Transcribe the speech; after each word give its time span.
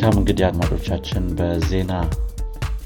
መልካም 0.00 0.18
እንግዲህ 0.20 0.44
አድማጮቻችን 0.46 1.24
በዜና 1.38 1.92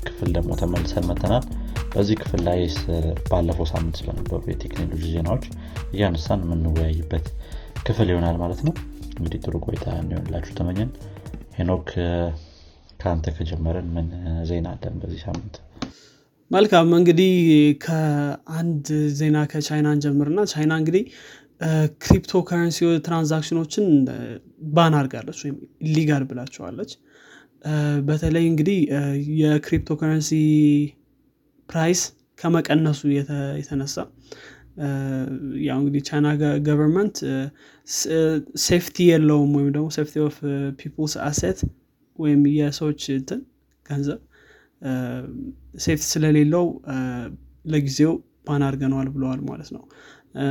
ክፍል 0.06 0.30
ደግሞ 0.36 0.50
ተመልሰን 0.60 1.04
መተናል 1.10 1.44
በዚህ 1.92 2.16
ክፍል 2.22 2.40
ላይ 2.46 2.60
ባለፈው 3.28 3.66
ሳምንት 3.70 3.98
ስለነበሩ 4.00 4.40
የቴክኖሎጂ 4.46 5.02
ዜናዎች 5.12 5.44
እያነሳን 5.92 6.40
የምንወያይበት 6.44 7.26
ክፍል 7.86 8.08
ይሆናል 8.12 8.38
ማለት 8.42 8.62
ነው። 8.68 8.74
እንግዲህ 9.18 9.38
ጥሩ 9.44 9.60
ቆይታ 9.66 9.86
እንዲሆንላችሁ 10.00 10.56
ተመኘን። 10.58 10.90
ሄኖክ 11.58 11.86
ከአንተ 13.00 13.36
ከጀመረን 13.38 13.88
ምን 13.96 14.08
ዜና 14.50 14.74
አለን 14.74 14.98
በዚህ 15.02 15.22
ሳምንት? 15.26 15.54
መልካም 16.50 16.92
እንግዲህ 16.98 17.32
ከአንድ 17.86 18.86
ዜና 19.14 19.46
ከቻይና 19.52 19.94
ጀምርና 20.04 20.40
ቻይና 20.52 20.74
እንግዲህ 20.82 21.04
ክሪፕቶ 22.02 22.44
ከረንሲ 22.48 22.78
transaction 23.06 23.58
ኦችን 23.58 23.86
ban 24.74 24.94
አርጋለች 25.00 25.40
ወይም 25.44 25.58
illegal 25.86 26.24
ብላቸዋለች 26.30 26.92
በተለይ 28.08 28.44
እንግዲህ 28.50 28.78
የ 29.40 29.96
cryptocurrency 30.00 30.30
price 31.68 32.00
ከመቀነሱ 32.38 33.00
የተነሳ 33.58 33.96
ያው 35.66 35.76
እንግዲህ 35.80 36.02
ቻይና 36.08 36.28
government 36.66 37.16
safety 38.64 38.96
የለውም 39.10 39.52
ወይም 39.56 39.68
ደግሞ 39.76 39.88
safety 39.96 40.14
of 40.26 40.36
people's 40.80 41.14
asset 41.28 41.60
ወይም 42.18 42.40
የሰዎች 42.58 43.02
እንትን 43.16 43.40
ገንዘብ 43.86 44.20
safety 45.84 46.04
ስለሌለው 46.12 46.66
ለጊዜው 47.64 48.12
ban 48.46 48.62
አድርገነዋል 48.66 49.08
ብለዋል 49.14 49.40
ማለት 49.50 49.70
ነው። 49.76 49.82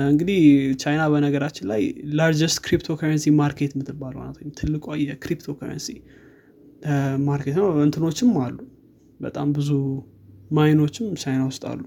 እንግዲህ 0.09 0.39
ቻይና 0.81 1.03
በነገራችን 1.13 1.65
ላይ 1.71 1.81
largest 2.19 2.59
cryptocurrency 2.65 3.25
market 3.39 3.71
የምትባለው 3.75 4.21
ናት 4.25 4.37
ወይም 4.39 4.51
ትልቋ 4.59 4.95
የ 5.03 5.55
cryptocurrency 5.59 5.87
market 7.25 7.57
ነው። 7.59 7.67
እንትኖችም 7.83 8.31
አሉ። 8.43 8.57
በጣም 9.19 9.49
ብዙ 9.57 9.69
mine 10.51 10.73
ኦችም 10.73 11.05
ቻይና 11.21 11.43
ውስጥ 11.49 11.63
አሉ። 11.71 11.81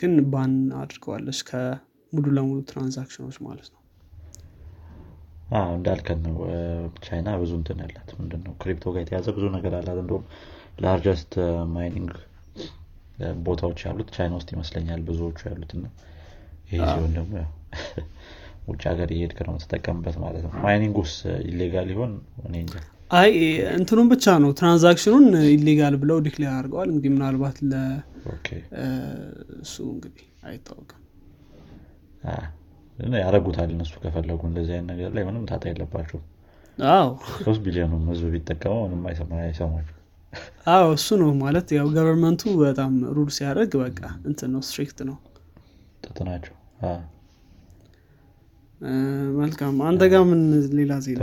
ግን 0.00 0.12
ban 0.32 0.52
አድርገዋለች 0.80 1.40
ከሙሉ 1.48 2.24
ለሙሉ 2.36 2.58
transaction 2.70 3.18
ኦች 3.18 3.36
ማለት 3.46 3.68
ነው። 3.68 3.78
እንዳልከው 5.74 6.18
ነው። 6.26 6.34
ቻይና 7.06 7.28
ብዙ 7.40 7.52
እንትን 7.60 7.78
ያላት 7.84 8.10
ምንድነው? 8.18 8.52
crypto 8.62 8.92
ጋር 8.94 9.00
የተያዘ 9.04 9.26
ብዙ 9.36 9.44
ነገር 9.56 9.72
አላት። 9.78 9.98
እንደም 10.02 10.24
largest 10.84 11.32
mining 11.72 12.12
ቦታዎች 13.46 13.80
ያሉት 13.86 14.10
ቻይና 14.16 14.34
ውስጥ 14.38 14.50
ይመስለኛል 14.54 15.00
ብዙዎቹ 15.08 15.38
ያሉት 15.48 15.72
እና 15.76 15.86
ሲሆን 16.70 17.10
ደግሞ 17.18 17.34
ውጭ 18.68 18.82
ሀገር 18.90 19.08
እየሄድክ 19.14 19.38
ነው 19.46 19.54
ተጠቀምበት 19.62 20.16
ማለት 20.22 20.42
ነው? 20.46 20.52
mining 20.64 20.96
ውስጥ 21.02 21.20
illegal 21.48 21.88
ይሆን? 21.94 22.12
እኔ 22.46 22.54
እንጃ። 22.64 22.74
አይ 23.12 23.30
እንትኑን 23.76 24.08
ብቻ 24.12 24.24
ነው። 24.42 24.50
transaction 24.58 25.06
ኡን 25.06 25.24
illegal 25.54 25.94
ብለው 26.02 26.18
declare 26.26 26.50
አድርገዋል። 26.52 26.88
እንግዲህ 26.92 27.10
ምናልባት 27.14 27.56
ለእሱ 27.70 28.74
እንግዲህ 29.92 30.26
አይታወቅም። 30.48 30.96
ያደረጉታል 33.18 33.70
እነሱ 33.74 33.92
ከፈለጉ 34.02 34.40
እንደዚህ 34.48 34.72
አይነት 34.76 34.88
ነገር 34.92 35.10
ላይ 35.16 35.22
ምንም 35.28 35.44
ጣጣ 35.50 35.62
የለባቸው 35.70 36.18
አዎ። 36.78 37.08
ሶስት 37.44 37.60
ቢሊዮኑም 37.64 38.04
ህዝብ 38.10 38.26
ቢጠቀመው 38.34 38.80
ምንም 38.84 39.02
አይሰማቸው 39.08 39.96
አዎ 40.72 40.86
እሱ 40.96 41.08
ነው 41.22 41.30
ማለት 41.40 41.68
ያው 41.76 41.86
government 41.94 42.34
ኡ 42.34 42.42
በጣም 42.60 42.92
rule 43.16 43.30
ሲያደርግ 43.36 43.72
በቃ 43.82 44.00
እንትን 44.28 44.50
ነው 44.54 44.62
strict 44.66 44.98
ነው። 45.08 45.16
ጥብቅ 46.04 46.18
ናቸው 46.28 46.54
መልካም። 49.40 49.76
አንተ 49.88 50.02
ጋር 50.12 50.22
ምን 50.28 50.42
ሌላ 50.78 50.92
ዜና? 51.06 51.22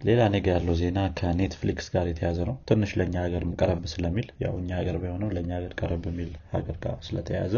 ሌላ 0.00 0.20
እኔ 0.34 0.42
ጋ 0.42 0.46
ያለው 0.54 0.74
ዜና 0.80 0.98
ከ 1.18 1.33
Netflix 1.33 1.86
ጋር 1.94 2.06
የተያዘ 2.10 2.38
ነው። 2.48 2.56
ትንሽ 2.68 2.90
ለእኛ 2.98 3.14
ሀገር 3.24 3.42
ቀረብ 3.60 3.82
ስለሚል 3.92 4.28
ያው 4.44 4.54
እኛ 4.60 4.70
ሀገር 4.80 4.96
ቢሆነው 5.02 5.30
ለእኛ 5.36 5.50
ሀገር 5.58 5.72
ቀረብ 5.80 6.04
የሚል 6.10 6.30
ሀገር 6.54 6.76
ጋር 6.84 6.96
ስለተያዘ 7.08 7.54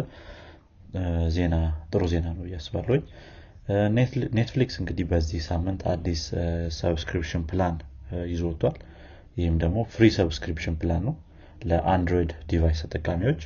ዜና 1.37 1.55
ጥሩ 1.93 2.03
ዜና 2.13 2.27
ነው 2.39 2.45
እያስባለኝ 2.49 3.03
Netflix 4.39 4.77
እንግዲህ 4.81 5.05
በዚህ 5.11 5.41
ሳምንት 5.49 5.83
አዲስ 5.93 6.23
subscription 6.81 7.45
plan 7.51 7.77
ይዞ 8.33 8.45
ይህም 9.37 9.57
ደግሞ 9.63 9.79
free 9.93 10.07
subscription 10.17 10.75
plan 10.81 11.03
ነው 11.09 11.15
ለ 11.63 11.78
Android 11.78 12.33
device 12.51 12.81
ተጠቃሚዎች 12.85 13.43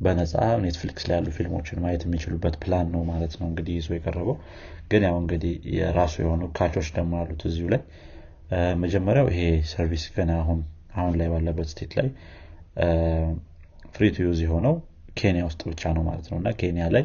በነፃ 0.00 0.34
Netflix 0.62 1.04
ላይ 1.08 1.16
ያሉ 1.16 1.28
ፊልሞችን 1.36 1.80
ማየት 1.82 2.02
የሚችሉበት 2.06 2.54
ፕላን 2.62 2.86
ነው 2.94 3.02
ማለት 3.10 3.32
ነው 3.40 3.46
እንግዲህ 3.50 3.74
ይዞ 3.78 3.88
የቀረበው። 3.96 4.36
ግን 4.90 5.02
ያው 5.06 5.16
እንግዲህ 5.22 5.52
የራሱ 5.76 6.14
የሆኑ 6.22 6.42
catch 6.56 6.74
ኦች 6.74 6.88
ደግሞ 6.96 7.12
አሉት 7.20 7.42
እዚሁ 7.50 7.66
ላይ። 7.74 7.82
መጀመሪያው 8.82 9.26
ይሄ 9.32 9.42
service 9.72 10.04
ገና 10.14 10.30
አሁን 10.42 10.60
አሁን 10.94 11.12
ላይ 11.20 11.28
ባለበት 11.32 11.68
state 11.72 11.92
ላይ 11.98 12.08
free 13.94 14.06
to 14.14 14.24
use 14.24 14.40
የሆነው 14.44 14.74
ኬንያ 15.20 15.42
ውስጥ 15.48 15.60
ብቻ 15.70 15.92
ነው 15.96 16.02
ማለት 16.08 16.26
ነው። 16.30 16.38
እና 16.40 16.50
ኬንያ 16.60 16.84
ላይ 16.94 17.04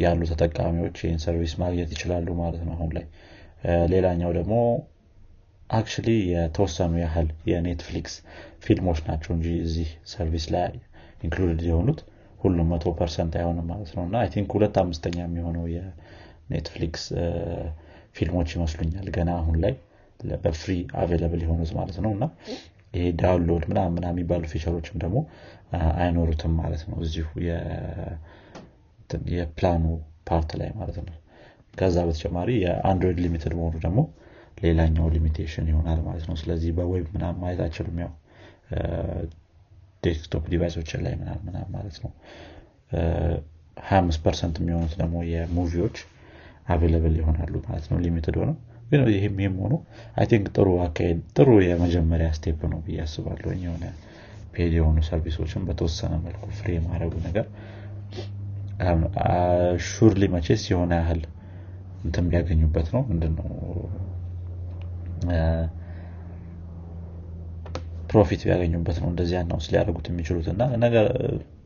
ያሉ 0.00 0.20
ተጠቃሚዎች 0.32 0.96
ይህን 1.04 1.20
service 1.24 1.54
ማግኘት 1.62 1.90
ይችላሉ 1.94 2.28
ማለት 2.40 2.62
ነው 2.66 2.74
አሁን 2.76 2.90
ላይ። 2.96 3.04
ሌላኛው 3.92 4.30
ደግሞ 4.38 4.54
actually 5.70 6.08
የተወሰኑ 6.30 6.92
ያህል 7.02 7.28
የ 7.50 7.64
Netflix 7.64 8.14
ፊልሞች 8.64 9.00
ናቸው 9.08 9.30
እንጂ 9.36 9.48
እዚህ 9.66 9.90
service 10.12 10.46
ላይ 10.54 10.70
included 11.22 11.62
የሆኑት 11.68 12.00
ሁሉም 12.40 12.68
መቶ 12.72 12.92
percent 12.98 13.32
አይሆንም 13.38 13.66
ማለት 13.72 13.90
ነው። 13.96 14.04
እና 14.08 14.16
I 14.22 14.28
think 14.34 14.50
ሁለት 14.56 14.76
አምስተኛ 14.82 15.18
የሚሆነው 15.24 15.64
የ 15.74 16.03
Netflix 16.03 17.04
ፊልሞች 18.16 18.50
ይመስሉኛል 18.56 19.08
ገና 19.16 19.30
አሁን 19.40 19.56
ላይ 19.64 19.74
በ 20.44 20.53
free 20.53 20.70
available 21.00 21.42
የሆኑት 21.44 21.70
ማለት 21.78 21.98
ነው። 22.04 22.12
እና 22.16 22.24
ይሄ 22.94 23.04
download 23.18 23.64
ምናምን 23.70 23.92
ምና 23.96 24.06
የሚባሉ 24.12 24.44
feature 24.52 24.76
ኦችም 24.76 24.96
ደግሞ 25.02 25.18
አይኖሩትም 25.98 26.54
ማለት 26.60 26.82
ነው 26.90 26.96
እዚሁ 27.04 27.26
የ 29.34 29.51
plan 29.51 29.84
ኡ 30.28 30.35
part 30.35 30.50
ላይ 30.60 30.70
ማለት 30.76 30.98
ነው። 31.00 31.14
ከዛ 31.74 31.98
በተጨማሪ 32.06 32.50
የ 32.64 32.76
Android 32.76 33.18
limited 33.24 33.52
መሆኑ 33.58 33.74
ደግሞ 33.84 34.00
ሌላኛው 34.62 35.06
limitation 35.14 35.68
ይሆናል 35.70 36.00
ማለት 36.06 36.24
ነው። 36.30 36.36
ስለዚህ 36.40 36.70
በ 36.78 36.89
web 36.89 37.06
ምናምን 37.14 37.38
ማየት 37.42 37.60
አይችልም 37.66 37.98
ያው 38.02 38.10
desktop 40.02 40.44
device 40.52 40.76
ኦችን 40.76 41.00
ላይ 41.04 41.14
ምናምን 41.20 41.68
ማለት 41.74 41.96
ነው። 42.04 42.10
25 43.76 44.20
percent 44.24 44.56
የሚሆኑት 44.60 44.94
ደግሞ 45.00 45.16
የ 45.30 45.42
movie 45.42 45.73
ዎች 45.73 45.98
available 46.68 47.14
ይሆናሉ 47.20 47.54
ማለት 47.66 47.86
ነው። 47.90 47.98
limited 48.04 48.36
ሆነው 48.40 48.56
ይህም 49.12 49.36
ይህም 49.40 49.56
ሆኖ 49.62 49.74
አይ 50.16 50.26
ጥሩ 50.50 50.68
አካሄድ 50.86 51.18
ጥሩ 51.36 51.50
የመጀመሪያ 51.66 52.28
step 52.38 52.60
ነው 52.72 52.80
ብዬ 52.86 52.98
አስባለሁ። 53.04 53.50
የሆነ 53.60 53.84
paid 54.54 54.72
የሆኑ 54.76 54.98
service 55.08 55.39
ኦችን 55.39 55.66
በተወሰነ 55.66 56.14
መልኩ 56.24 56.44
free 56.56 56.70
የማድረጉ 56.76 57.14
ነገር 57.26 57.46
surely 59.88 60.24
መቼስ 60.34 60.62
የሆነ 60.70 60.92
ያህል 61.00 61.20
እንትን 62.04 62.26
ቢያገኙበት 62.30 62.88
ነው 62.94 63.02
ምንድን 63.10 63.32
ነው 63.38 63.48
profit 68.10 68.40
ቢያገኙበት 68.46 68.96
ነው 69.02 69.08
እንደዚህ 69.10 69.36
announce 69.40 69.66
ሊያደርጉት 69.72 70.06
የሚችሉት 70.10 70.46
እና 70.52 70.62
ነገር 70.84 71.06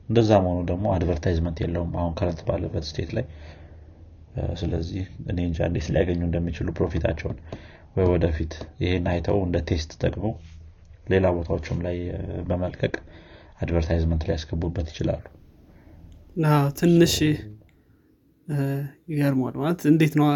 እንደዛ 0.09 0.31
መሆኑ 0.45 0.59
ደግሞ 0.71 0.87
advertisement 0.95 1.59
የለውም 1.63 1.93
አሁን 2.01 2.13
current 2.19 2.41
ባለበት 2.49 2.85
state 2.89 3.11
ላይ። 3.17 3.25
ስለዚህ 4.61 5.03
እኔ 5.31 5.39
እንጃ 5.49 5.59
እንዴት 5.69 5.87
ሊያገኙ 5.95 6.21
እንደሚችሉ 6.29 6.69
profit 6.79 7.02
ኣቸውን 7.02 7.37
ወይ 7.97 8.07
ወደፊት 8.13 8.53
ይሄን 8.83 9.05
አይተው 9.13 9.39
እንደ 9.47 9.57
test 9.69 9.91
ጠቅመው 10.03 10.33
ሌላ 11.07 11.27
ቦታዎችም 11.37 11.79
ላይ 11.87 11.97
በመልቀቅ 12.49 12.95
advertisement 13.61 14.23
ሊያስገቡበት 14.29 14.87
ይችላሉ። 14.93 15.25
ትንሽ 16.79 17.15
ይገርማል 19.11 19.55
ማለት 19.61 19.83
እንዴት 19.91 20.15
ነው 20.21 20.27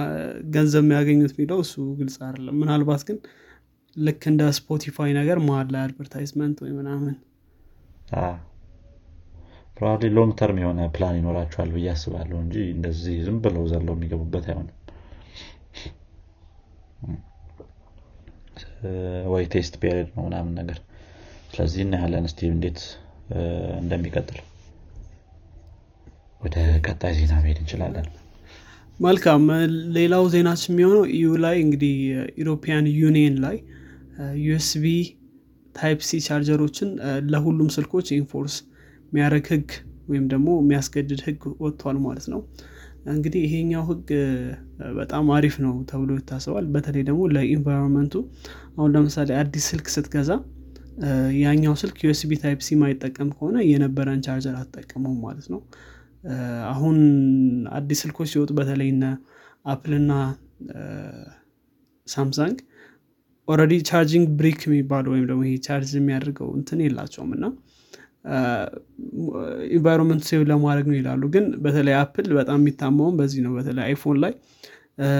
ገንዘብ 0.54 0.82
የሚያገኙት 0.84 1.32
የሚለው 1.34 1.58
እሱ 1.64 1.74
ግልጽ 1.98 2.16
አይደለም። 2.26 2.56
ምናልባት 2.62 3.02
ግን 3.08 3.18
ልክ 3.96 4.22
እንደ 4.30 4.42
Spotify 4.58 5.10
ነገር 5.18 5.38
መሀል 5.46 5.68
ላይ 5.74 5.82
advertisement 5.86 6.58
ወይ 6.64 6.72
ምናምን? 6.78 7.14
probably 9.76 10.06
long 10.16 10.32
term 10.38 10.58
የሆነ 10.62 10.80
ፕላን 10.94 11.16
ይኖራቸዋል 11.18 11.70
ብዬ 11.74 11.88
አስባለሁ 11.92 12.36
እንጂ 12.44 12.56
እንደዚህ 12.74 13.16
ዝም 13.26 13.38
ብለው 13.44 13.64
ዘለው 13.72 13.94
የሚገቡበት 13.96 14.46
አይሆንም። 14.48 14.74
ወይ 19.32 19.44
test 19.52 19.74
period 19.82 20.08
ነው 20.16 20.22
ምናምን 20.26 20.52
ነገር። 20.60 20.78
ስለዚህ 21.50 21.80
እናያለን 21.84 22.26
እስቲ 22.28 22.40
እንዴት 22.52 22.80
እንደሚቀጥል። 23.80 24.38
ወደ 26.40 26.56
ቀጣይ 26.86 27.12
ዜና 27.18 27.34
መሄድ 27.40 27.58
እንችላለን። 27.62 28.06
መልካም። 29.00 29.42
ሌላው 29.96 30.24
ዜናችን 30.32 30.72
የሚሆነው 30.72 31.02
EU 31.16 31.28
ላይ 31.44 31.56
እንግዲህ 31.64 31.94
European 32.42 32.86
Union 33.00 33.36
ላይ 33.44 33.56
USB 34.42 34.84
Type 35.74 36.00
C 36.06 36.18
charger 36.26 36.59
ኦችን 36.59 36.88
ለሁሉም 37.32 37.68
ስልኮች 37.74 38.08
enforce 38.16 38.54
የሚያደርግ 39.08 39.46
ህግ 39.52 39.68
ወይም 40.08 40.24
ደግሞ 40.32 40.48
የሚያስገድድ 40.60 41.20
ህግ 41.26 41.42
ወጥቷል 41.64 41.96
ማለት 42.06 42.26
ነው። 42.32 42.40
እንግዲህ 43.12 43.40
ይሄኛው 43.46 43.82
ህግ 43.90 44.08
በጣም 44.98 45.26
አሪፍ 45.36 45.54
ነው 45.64 45.74
ተብሎ 45.90 46.10
ይታሰባል። 46.18 46.66
በተለይ 46.74 47.02
ደግሞ 47.08 47.22
ለ 47.34 47.45
environment 47.45 48.03
ኡ 48.03 48.14
አሁን 48.76 48.90
ለምሳሌ 48.94 49.30
አዲስ 49.40 49.66
ስልክ 49.72 49.86
ስትገዛ 49.94 50.30
ያኛው 51.40 51.74
ስልክ 51.82 51.98
USB 52.04 52.32
Type 52.42 52.60
C 52.66 52.76
ማይጠቀም 52.80 53.28
ከሆነ 53.34 53.56
የነበረን 53.68 54.22
ቻርጀር 54.26 54.54
አትጠቀመው 54.60 55.14
ማለት 55.24 55.46
ነው። 55.52 55.60
አሁን 56.72 56.96
አዲስ 57.78 57.98
ስልኮች 58.04 58.28
ሲወጡ 58.32 58.50
በተለይ 58.58 58.88
እነ 58.94 59.04
Apple 59.66 59.92
እና 60.00 60.12
ሳምሳንግ 62.06 62.56
already 63.48 63.74
charging 63.88 64.26
brick 64.38 64.60
የሚባለው 64.66 65.10
ወይም 65.14 65.24
ደግሞ 65.30 65.42
ይሄ 65.46 65.56
ቻርጅ 65.66 65.90
የሚያደርገው 65.98 66.48
እንትን 66.58 66.78
የላቸውም 66.84 67.30
እና 67.36 67.44
environment 69.76 70.22
save 70.28 70.40
ለማድረግ 70.50 70.86
ነው 70.90 70.96
ይላሉ። 70.98 71.22
ግን 71.34 71.44
በተለይ 71.64 71.94
አፕል 72.00 72.28
በጣም 72.38 72.58
የሚታማውን 72.60 73.14
በዚህ 73.20 73.40
ነው። 73.46 73.52
በተለይ 73.58 73.84
አይፎን 73.88 74.18
ላይ 74.24 74.32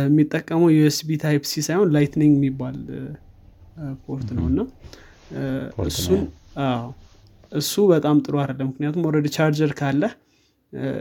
የሚጠቀመው 0.06 0.68
USB 0.76 1.16
type 1.24 1.42
C 1.50 1.62
ሳይሆን 1.66 1.90
Lightning 1.96 2.34
የሚባል 2.38 2.78
port 4.04 4.28
ነው። 4.38 4.44
እና 4.50 4.60
እሱን 5.88 6.22
እሱ 7.52 7.74
በጣም 7.92 8.16
ጥሩ 8.24 8.34
አይደለም። 8.42 8.68
ምክንያቱም 8.70 9.04
already 9.08 9.28
charger 9.36 9.72
ካለ 9.78 10.02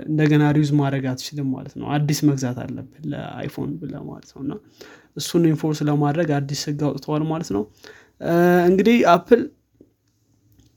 እንደገና 0.07 0.43
reuse 0.55 0.69
ማድረግ 0.79 1.05
አትችልም 1.11 1.47
ማለት 1.55 1.73
ነው። 1.79 1.87
አዲስ 1.95 2.19
መግዛት 2.27 2.57
አለብን 2.63 3.05
ለአይፎን 3.11 3.71
ብለን 3.81 3.93
ማለት 4.09 4.29
ነው። 4.35 4.41
እና 4.45 4.53
እሱን 5.17 5.43
enforce 5.51 5.79
ለማድረግ 5.89 6.29
አዲስ 6.37 6.61
ህግ 6.69 6.81
አውጥተዋል 6.87 7.23
ማለት 7.31 7.49
ነው። 7.55 7.63
እንግዲህ 8.69 8.97
አፕል 9.13 9.41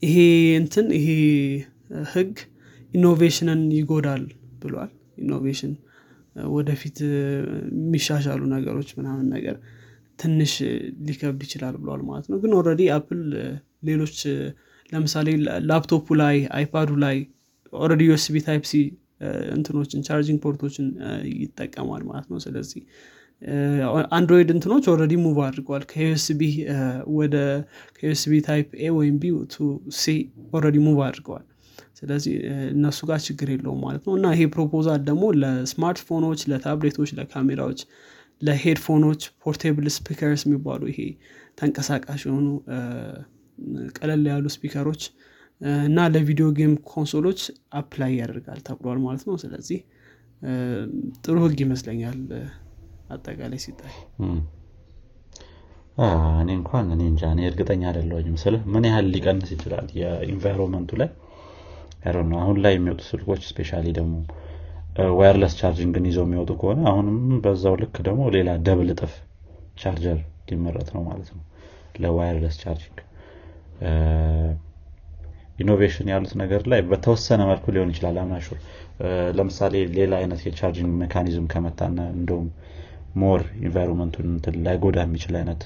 ይሄ 0.03 0.17
እንትን 0.59 0.87
ይሄ 0.97 1.07
ህግ 2.13 2.33
innovation 2.91 3.49
ን 3.49 3.61
ይጎዳል 3.77 4.23
ብሏል። 4.61 4.91
innovation 5.21 5.73
ወደፊት 6.51 6.97
የሚሻሻሉ 7.05 8.41
ነገሮች 8.53 8.89
ምናምን 8.97 9.25
ነገር 9.35 9.55
ትንሽ 10.19 10.53
ሊከብድ 11.07 11.41
ይችላል 11.45 11.75
ብለዋል 11.81 12.01
ማለት 12.09 12.25
ነው። 12.31 12.37
ግን 12.43 12.51
already 12.57 12.81
አፕል 12.95 13.21
ሌሎች 13.83 14.17
ለምሳሌ 14.91 15.27
ላፕቶፑ 15.69 16.15
ላይ 16.21 16.37
አይፓዱ 16.57 16.89
ላይ 17.03 17.17
already 17.73 18.03
USB 18.09 18.37
type 18.47 18.63
C 18.69 18.75
እንትኖችን 19.55 19.99
charging 20.07 20.39
port 20.45 20.61
ኦችን 20.61 20.85
ይጠቀማል 21.41 22.03
ማለት 22.07 22.27
ነው። 22.31 22.39
ስለዚህ 22.45 22.81
አንድሮይድ 24.15 24.49
እንትኖች 24.55 24.85
already 24.91 25.13
move 25.23 25.37
አድርገዋል። 25.45 25.83
ከ 25.91 26.11
USB 26.11 26.41
ወደ 27.17 27.35
ከ 27.97 28.11
USB 28.11 28.33
type 28.47 28.67
A 28.79 28.89
ወይም 28.97 29.15
B 29.21 29.31
to 29.53 29.67
C 29.99 30.13
already 30.57 30.77
move 30.87 30.99
አድርገዋል። 31.07 31.45
ስለዚህ 31.99 32.35
እነሱ 32.73 32.99
ጋር 33.09 33.19
ችግር 33.25 33.47
የለውም 33.53 33.81
ማለት 33.85 34.03
ነው። 34.07 34.13
እና 34.19 34.27
ይሄ 34.35 34.43
proposal 34.53 35.01
ደግሞ 35.09 35.23
ለስማርትፎኖች 35.41 36.41
ለታብሌቶች 36.51 37.09
ለካሜራዎች 37.19 37.81
ለ 38.41 38.52
headphone 38.52 39.00
ኦች 39.00 39.21
portable 39.43 39.87
speakers 39.97 40.43
የሚባሉ 40.47 40.81
ይሄ 40.91 40.99
ተንቀሳቃሽ 41.59 42.21
የሆኑ 42.27 42.47
ቀለል 43.97 44.23
ያሉ 44.31 44.45
speaker 44.55 44.84
ኦች 44.84 45.01
እና 45.85 46.07
ለ 46.13 46.23
video 46.23 46.47
game 46.57 46.73
console 46.91 47.23
ኦች 47.23 47.41
apply 47.79 48.11
ያደርጋል 48.19 48.59
ተብሏል 48.67 48.99
ማለት 49.03 49.23
ነው። 49.29 49.35
ስለዚህ 49.43 49.79
ጥሩ 51.23 51.35
ህግ 51.43 51.59
ይመስለኛል 51.65 52.19
አጠቃላይ 53.15 53.59
ሲታይ። 53.65 53.93
እኔ 56.41 56.49
እንኳን 56.59 56.85
እኔ 56.93 57.01
እንጃ 57.09 57.23
እኔ 57.33 57.41
እርግጠኛ 57.49 57.83
አደለሁኝም 57.89 58.37
ስለ 58.43 58.55
ምን 58.73 58.85
ያህል 58.89 59.07
ሊቀንስ 59.15 59.49
ይችላል 59.55 59.87
የ 59.99 60.11
environment 60.11 60.79
ኡ 60.79 60.91
ላይ? 61.01 61.09
ነው 62.29 62.37
አሁን 62.43 62.57
ላይ 62.63 62.73
የሚወጡ 62.75 63.01
ስልኮች 63.09 63.41
especially 63.49 63.71
ደግሞ 63.97 64.13
wireless 65.17 65.53
charging 65.59 65.96
ን 65.96 66.05
ይዘው 66.09 66.25
የሚወጡ 66.27 66.51
ከሆነ 66.61 66.79
አሁንም 66.91 67.17
በዛው 67.43 67.75
ልክ 67.81 67.95
ደግሞ 68.07 68.21
ሌላ 68.35 68.49
double 68.65 68.89
እጥፍ 68.93 69.13
ቻርጀር 69.81 70.17
ሊመረጥ 70.49 70.87
ነው 70.95 71.03
ማለት 71.09 71.29
ነው። 71.35 71.43
ለ 72.01 72.12
wireless 72.12 72.55
charging 72.63 72.97
innovation 75.61 76.07
ያሉት 76.11 76.33
ነገር 76.41 76.61
ላይ 76.71 76.81
በተወሰነ 76.89 77.41
መልኩ 77.49 77.65
ሊሆን 77.75 77.91
ይችላል። 77.93 78.17
I'm 78.21 78.32
not 78.32 78.44
sure 78.44 78.59
ለምሳሌ 79.37 79.75
ሌላ 79.95 80.13
አይነት 80.21 80.41
የ 80.47 80.56
charging 80.56 80.93
mechanism 81.01 81.45
ከመጣና 81.53 81.99
እንደውም 82.17 82.47
more 83.15 83.41
environment 83.61 84.09
ኡን 84.09 84.27
ላይጎዳ 84.65 84.97
የሚችል 85.05 85.35
አይነት 85.39 85.61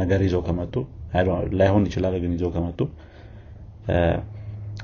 ነገር 0.00 0.20
ይዘው 0.26 0.42
ከመጡ 0.46 0.74
ላይሆን 1.60 1.84
ይችላል 1.88 2.14
ግን 2.22 2.32
ይዘው 2.36 2.50
ከመጡ 2.56 2.80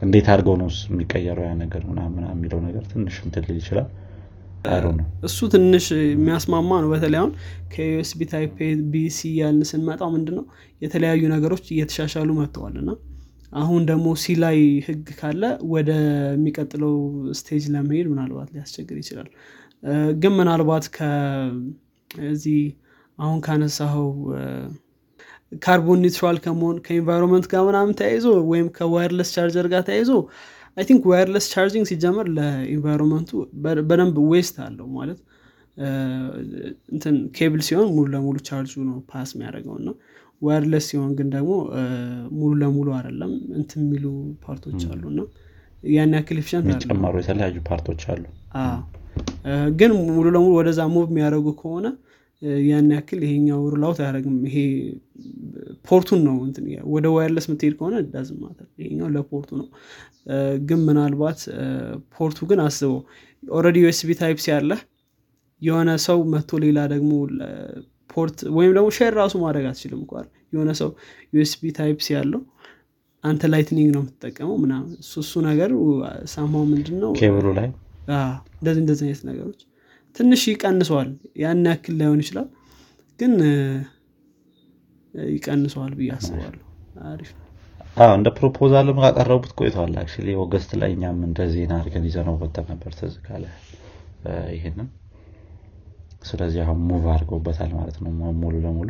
እንዴት 0.03 0.27
አድርገው 0.33 0.57
ነው 0.61 0.69
የሚቀየረው 0.89 1.45
ያ 1.47 1.53
ነገር 1.63 1.83
ምናምን 1.91 2.25
የሚለው 2.31 2.61
ነገር 2.67 2.83
ትንሽ 2.91 3.17
ሊል 3.45 3.59
ይችላል። 3.61 3.87
እሱ 5.29 5.39
ትንሽ 5.53 5.85
የሚያስማማ 6.11 6.71
ነው። 6.85 6.89
በተለይ 6.93 7.19
አሁን 7.21 7.33
ከ 7.73 7.92
USB 7.92 8.21
type 8.33 8.57
B 8.93 9.07
C 9.07 9.21
ያልን 9.41 9.69
ስንመጣው 9.71 10.09
ምንድነው? 10.15 10.45
የተለያዩ 10.83 11.23
ነገሮች 11.35 11.65
እየተሻሻሉ 11.75 12.31
መጥተዋል 12.41 12.75
እና 12.83 12.91
አሁን 13.53 13.83
ደግሞ 13.91 14.07
C 14.23 14.35
ላይ 14.43 14.57
ህግ 14.87 15.07
ካለ 15.19 15.43
ወደ 15.75 15.91
የሚቀጥለው 16.33 16.95
stage 17.41 17.65
ለመሄድ 17.75 18.07
ምናልባት 18.13 18.49
ሊያስቸግር 18.55 18.99
ይችላል። 19.03 19.29
ግን 20.23 20.33
ምናልባት 20.39 20.85
ከዚህ 20.97 22.61
አሁን 23.19 23.39
ካነሳኸው 23.47 24.09
carbon 25.63 26.01
neutral 26.05 26.39
ከመሆን 26.45 26.77
ከ 26.87 26.96
environment 26.96 27.47
ጋር 27.53 27.63
ምናምን 27.67 27.95
ተያይዞ 28.01 28.27
ወይም 28.51 28.69
ከ 28.79 28.89
wireless 28.89 29.29
charger 29.37 29.67
ጋር 29.75 29.83
ተያይዞ 29.89 30.11
I 30.77 30.85
think 30.85 31.03
wireless 31.13 31.47
charging 31.53 31.87
ሲጀመር 31.91 32.27
ለ 32.39 32.51
environment 32.51 33.19
ኡ 33.19 33.31
በደንብ 33.89 34.17
waste 34.33 34.57
አለው 34.67 34.89
ማለት 34.99 35.21
እንትን 36.95 37.17
ኬብል 37.39 37.61
ሲሆን 37.69 37.89
ሙሉ 37.95 38.07
ለሙሉ 38.15 38.37
charge 38.49 38.68
ኡ 38.68 38.75
ነው 38.89 38.99
pass 39.11 39.31
የሚያደርገው 39.35 39.75
እና 39.81 39.89
wireless 40.43 40.87
ሲሆን 40.91 41.11
ግን 41.19 41.29
ደግሞ 41.35 41.53
ሙሉ 42.37 42.51
ለሙሉ 42.63 42.89
አይደለም 42.97 43.31
እንትን 43.59 43.81
የሚሉ 43.85 44.05
part 44.45 44.63
ኦች 44.63 44.81
አሉ 44.91 45.03
እና 45.13 45.21
ያን 45.91 46.13
ያክል 46.17 46.39
efficient 46.43 46.67
የሚጨመሩ 46.67 47.15
የተለያዩ 47.23 47.57
part 47.69 47.86
ኦች 47.86 48.03
አሉ። 48.13 48.25
ግን 49.79 49.91
ሙሉ 50.09 50.27
ለሙሉ 50.35 50.53
ወደዛ 50.59 50.81
move 50.95 51.07
የሚያደርጉ 51.13 51.49
ከሆነ 51.61 51.87
ያን 52.65 52.89
ያክል 52.95 53.21
ይሄኛው 53.27 53.61
rule 53.73 53.88
out 53.88 53.99
አያደረግም 54.03 54.35
ይሄ 54.49 54.57
port 55.89 56.05
ኡን 56.05 56.21
ነው 56.27 56.35
ወደ 56.95 57.07
wireless 57.15 57.47
የምትሄድ 57.49 57.75
ከሆነ 57.79 57.97
doesn't 58.13 58.43
matter 58.43 58.69
ይሄኛው 58.83 59.09
ለ 59.15 59.24
port 59.24 59.42
ኡ 59.42 59.51
ነው። 59.61 59.69
ግን 60.69 60.81
ምናልባት 60.89 61.41
port 62.17 62.32
ኡ 62.32 62.39
ግን 62.51 62.61
አስበው። 62.67 62.99
already 63.43 63.79
USB 63.85 64.13
type 64.21 64.39
C 64.45 64.49
ያለ 64.49 64.71
የሆነ 65.63 65.91
ሰው 66.07 66.19
መቶ 66.33 66.59
ሌላ 66.65 66.79
ደግሞ 66.95 67.11
port 68.17 68.39
ወይም 68.57 68.73
ደግሞ 68.77 68.89
share 68.97 69.15
ራሱ 69.21 69.35
ማድረግ 69.45 69.65
አትችልም 69.71 70.01
እንኳ 70.03 70.13
የሆነ 70.53 70.71
ሰው 70.81 70.91
USB 71.35 71.71
type 71.79 71.99
C 72.07 72.11
ያለው 72.11 72.43
አንተ 73.25 73.49
Lightning 73.53 73.89
ነው 73.95 74.03
የምትጠቀመው 74.03 74.57
ምናምን። 74.65 74.93
እሱ 75.03 75.15
እሱ 75.25 75.41
ነገር 75.49 75.71
somehow 76.33 76.65
ምንድን 76.73 76.99
ነው 77.03 77.11
ኬብሉ 77.21 77.47
ላይ? 77.59 77.69
እንደዚህ 78.59 78.81
እንደዚህ 78.83 79.05
አይነት 79.07 79.23
ነገሮች 79.31 79.61
ትንሽ 80.17 80.43
ይቀንሰዋል። 80.51 81.09
ያን 81.43 81.65
ያክል 81.71 81.97
ላይሆን 82.01 82.21
ይችላል። 82.25 82.49
ግን 83.19 83.33
ይቀንሰዋል 85.31 85.93
ብዬ 85.99 86.09
አስባለሁ። 86.17 86.63
አሪፍ 87.09 87.31
እንደ 88.15 88.29
proposal 88.39 88.87
ም 88.87 88.99
ካቀረቡት 89.03 89.53
ቆይተዋል 89.59 89.95
actually 90.01 90.11
August 90.43 90.71
ላይ 90.81 90.91
እኛም 90.97 91.21
እንደ 91.29 91.47
ዜና 91.53 91.73
አድርገን 91.79 92.07
ይዘነው 92.09 92.35
ወጥተን 92.43 92.67
ነበር 92.73 92.93
ትዝ 92.99 93.15
ካለ 93.27 93.45
ይሄንን 94.57 94.89
ስለዚህ 96.27 96.61
አሁን 96.65 96.79
move 96.89 97.05
አድርገውበታል 97.13 97.71
ማለት 97.79 97.97
ነው። 98.05 98.11
ሙሉ 98.41 98.55
ለሙሉ። 98.65 98.89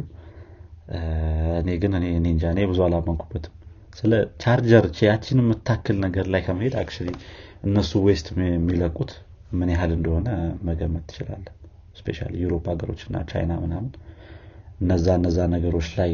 እኔ 1.61 1.69
ግን 1.83 1.93
እኔ 1.99 2.07
እንጃ 2.25 2.45
እኔ 2.55 2.61
ብዙ 2.71 2.81
አላመንኩበትም። 2.87 3.55
ስለ 3.99 4.13
ቻርጀር 4.43 4.87
ያችን 5.07 5.39
የምታክል 5.43 5.97
ነገር 6.05 6.27
ላይ 6.33 6.41
ከመሄድ 6.47 6.75
actually 6.81 6.91
እነሱ 7.67 7.93
waste 8.07 8.27
የሚለቁት 8.49 9.13
ምን 9.53 9.69
ያህል 9.75 9.91
እንደሆነ 9.97 10.29
መገመት 10.69 11.05
ትችላለህ 11.11 11.47
especially 11.99 12.21
ዩሮፕ 12.41 12.65
ሀገሮች 12.73 13.01
እና 13.09 13.17
ቻይና 13.31 13.53
ምናምን 13.63 13.91
እነዛ 14.81 15.07
እነዛ 15.19 15.39
ነገሮች 15.55 15.89
ላይ 15.99 16.11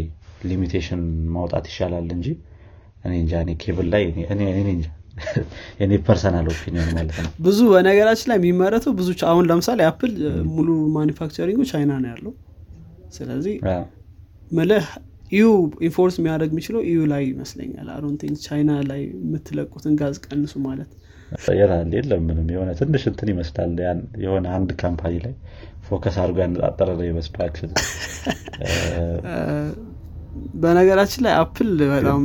limitation 0.51 1.03
ማውጣት 1.35 1.65
ይሻላል 1.71 2.09
እንጂ 2.17 2.29
እኔ 3.05 3.15
እንጃ 3.23 3.33
ኬብል 3.63 3.87
ላይ 3.95 4.05
እኔ 4.35 4.41
እንጃ 4.69 4.87
የኔ 5.81 5.93
personal 6.07 6.47
opinion 6.53 6.91
ማለት 6.97 7.17
ነው። 7.25 7.31
ብዙ 7.47 7.59
በነገራችን 7.73 8.29
ላይ 8.31 8.39
የሚመረተው 8.41 8.93
ብዙ 9.01 9.11
አሁን 9.31 9.47
ለምሳሌ 9.51 9.81
አፕል 9.89 10.13
ሙሉ 10.53 10.69
manufacturing 10.97 11.54
ኡ 11.54 11.63
ቻይና 11.73 11.93
ነው 12.03 12.11
ያለው። 12.13 12.33
ስለዚህ 13.17 13.57
ምልህ 14.51 14.87
EU 15.33 15.45
enforce 15.87 16.17
የሚያደርግ 16.19 16.51
የሚችለው 16.53 16.81
EU 16.89 17.01
ላይ 17.13 17.23
ይመስለኛል። 17.31 17.87
I 17.95 17.98
don't 17.98 18.17
think 18.23 18.39
ቻይና 18.47 18.73
ላይ 18.91 19.01
የምትለቁትን 19.19 19.95
ጋዝ 20.01 20.17
ቀንሱ 20.27 20.53
ማለት። 20.67 20.91
ይላል 21.55 21.93
የለም 21.97 22.25
ምንም። 22.29 22.49
የሆነ 22.55 22.71
ትንሽ 22.81 23.03
እንትን 23.11 23.29
ይመስላል። 23.33 23.71
የሆነ 24.25 24.47
አንድ 24.57 24.71
company 24.83 25.15
ላይ 25.25 25.35
focus 25.87 26.17
አድርጎ 26.23 26.39
ያነጣጠረ 26.45 26.89
ነው 26.99 27.07
ይመስላል 27.09 27.51
በነገራችን 30.63 31.23
ላይ 31.25 31.35
አፕል 31.41 31.71
በጣም 31.91 32.23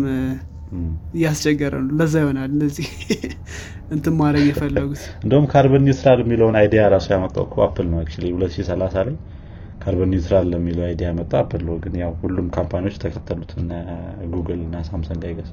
እያስቸገረ 1.14 1.74
ነው። 1.82 1.94
ለዛ 2.00 2.14
ይሆናል 2.24 2.50
እንደዚህ 2.54 2.88
እንትን 3.94 4.14
ማድረግ 4.20 4.46
የፈለጉት። 4.50 5.02
እንደውም 5.22 5.46
carbon 5.52 5.84
neutral 5.88 6.22
የሚለውን 6.24 6.56
idea 6.62 6.82
ራሱ 6.94 7.08
ያመጣው 7.14 7.44
እኮ 7.48 7.56
አፕል 7.66 7.86
ነው 7.92 8.00
actually 8.02 8.32
2030 8.38 9.04
ላይ 9.08 9.16
carbon 9.82 10.10
neutral 10.14 10.46
ለሚለው 10.54 10.84
idea 10.88 11.08
ያመጣ 11.12 11.34
አፕል 11.42 11.62
ነው። 11.68 11.76
ግን 11.84 11.94
ያው 12.02 12.12
ሁሉም 12.22 12.48
company 12.56 12.81
ዎች 12.81 12.96
ተከተሉት 13.04 13.52
እነ 13.60 13.72
ጉግል 14.34 14.60
እና 14.66 14.82
ሳምሰንግ 14.90 15.24
I 15.30 15.34
guess 15.34 15.52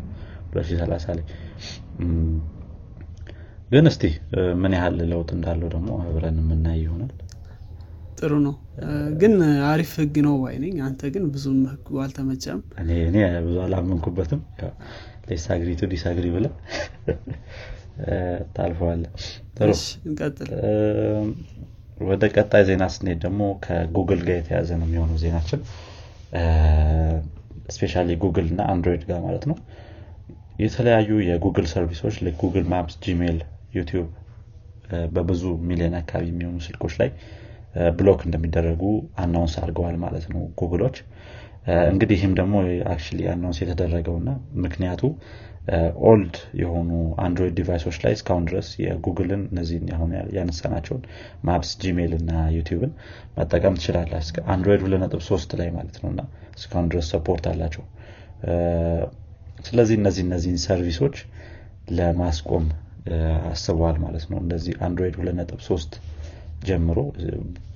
2030 0.53 1.17
ላይ። 1.19 1.25
ግን 3.71 3.87
እስቲ 3.91 4.03
ምን 4.63 4.73
ያህል 4.77 4.99
ለውጥ 5.13 5.31
እንዳለው 5.37 5.69
ደግሞ 5.75 5.91
አብረን 6.03 6.37
የምናይ 6.43 6.79
ይሆናል 6.83 7.13
ጥሩ 8.19 8.33
ነው። 8.45 8.55
ግን 9.21 9.35
አሪፍ 9.69 9.93
ህግ 10.01 10.17
ነው 10.27 10.35
ባይ 10.43 10.60
ነኝ 10.60 10.77
አንተ 10.87 11.11
ግን 11.15 11.25
ብዙም 11.35 11.59
ህጉ 11.73 11.99
አልተመቸም። 12.05 12.61
እኔ 12.83 12.91
ብዙ 13.47 13.57
አላመንኩበትም። 13.65 14.41
let's 15.29 15.50
agree 15.50 15.71
to 15.79 15.89
disagree 15.93 16.27
ብለን 16.35 16.47
እናልፈዋለን 18.57 19.03
ወደ 22.01 22.23
ቀጣይ 22.35 22.63
ዜና 22.69 22.85
ስንሄድ 22.95 23.19
ደግሞ 23.25 23.43
ከጉግል 23.65 24.21
ጋር 24.27 24.37
የተያዘ 24.39 24.71
ነው 24.81 24.87
የሚሆነው 24.89 25.19
ዜናችን። 25.23 25.61
especially 27.75 27.95
ጉግል 28.23 28.47
እና 28.53 28.61
አንድሮይድ 28.73 29.03
ጋር 29.11 29.19
ማለት 29.27 29.45
ነው። 29.51 29.57
የተለያዩ 30.59 31.11
የ 31.29 31.38
Google 31.38 31.67
service 31.73 32.01
ኦች 32.01 32.17
Google 32.41 32.67
Maps 32.73 32.97
Gmail 33.05 33.39
YouTube 33.75 34.09
በብዙ 35.15 35.43
ሚሊዮን 35.69 35.95
አካባቢ 36.01 36.27
የሚሆኑ 36.31 36.57
ስልኮች 36.67 36.95
ላይ 37.01 37.09
block 37.99 38.21
እንደሚደረጉ 38.27 38.83
announce 39.19 39.55
አድርገዋል 39.61 39.97
ማለት 39.97 40.27
ነው 40.33 40.43
ጉግሎች 40.61 40.97
እንግዲህ 41.91 42.17
ይህም 42.19 42.33
ደግሞ 42.39 42.55
actually 42.91 43.21
announce 43.33 43.59
የተደረገው 43.63 44.17
እና 44.21 44.31
ምክንያቱ 44.65 45.03
old 46.09 46.35
የሆኑ 46.55 46.91
Android 47.17 47.55
device 47.55 47.80
ኦች 47.80 47.97
ላይ 48.03 48.13
እስካሁን 48.13 48.45
ድረስ 48.51 48.69
የጉግልን 48.83 49.43
እነዚህን 49.51 49.87
አሁን 49.97 50.11
ያነሳናቸውን 50.37 51.03
Maps 51.45 51.71
Gmail 51.81 52.13
እና 52.19 52.33
YouTube 52.57 52.85
ን 52.85 52.93
መጠቀም 53.39 53.77
ትችላለህ 53.79 54.13
Android 54.47 54.83
ሁለት 54.87 55.15
ሶስት 55.31 55.53
ላይ 55.61 55.71
ማለት 55.71 55.97
ነው 56.03 56.11
እና 56.11 56.23
እስካሁን 56.59 56.89
ድረስ 56.89 57.09
support 57.11 57.47
አላቸው። 57.53 57.85
ስለዚህ 59.65 59.97
እነዚህ 59.97 60.23
እነዚህን 60.25 60.59
service 60.65 60.98
ኦች 60.98 61.17
ለማስቆም 61.91 62.67
አስበዋል 63.51 63.97
ማለት 63.99 64.27
ነው። 64.31 64.39
እንደዚህ 64.39 64.75
Android 64.81 65.17
ሁለት 65.17 65.53
ሶስት 65.61 65.93
ጀምሮ 66.63 66.99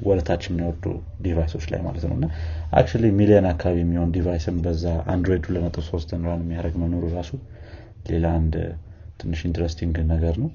ወደታች 0.07 0.43
የሚወርዱ 0.49 0.85
device 1.23 1.48
ኦች 1.48 1.65
ላይ 1.73 1.81
ማለት 1.87 2.05
ነው። 2.09 2.15
እና 2.19 2.27
actually 2.73 3.11
ሚሊዮን 3.19 3.47
አካባቢ 3.51 3.79
የሚሆን 3.83 4.13
device 4.17 4.47
ን 4.47 4.57
በዛ 4.65 4.85
Android 5.13 5.45
ሁለት 5.49 5.65
ነጥብ 5.67 5.85
ሶስት 5.91 6.11
run 6.25 6.43
የሚያደርግ 6.45 6.77
መኖሩ 6.83 7.05
ራሱ 7.17 7.33
ሌላ 8.11 8.27
አንድ 8.39 8.55
ትንሽ 9.21 9.41
interesting 9.49 9.97
ነገር 10.13 10.35
ነው። 10.43 10.51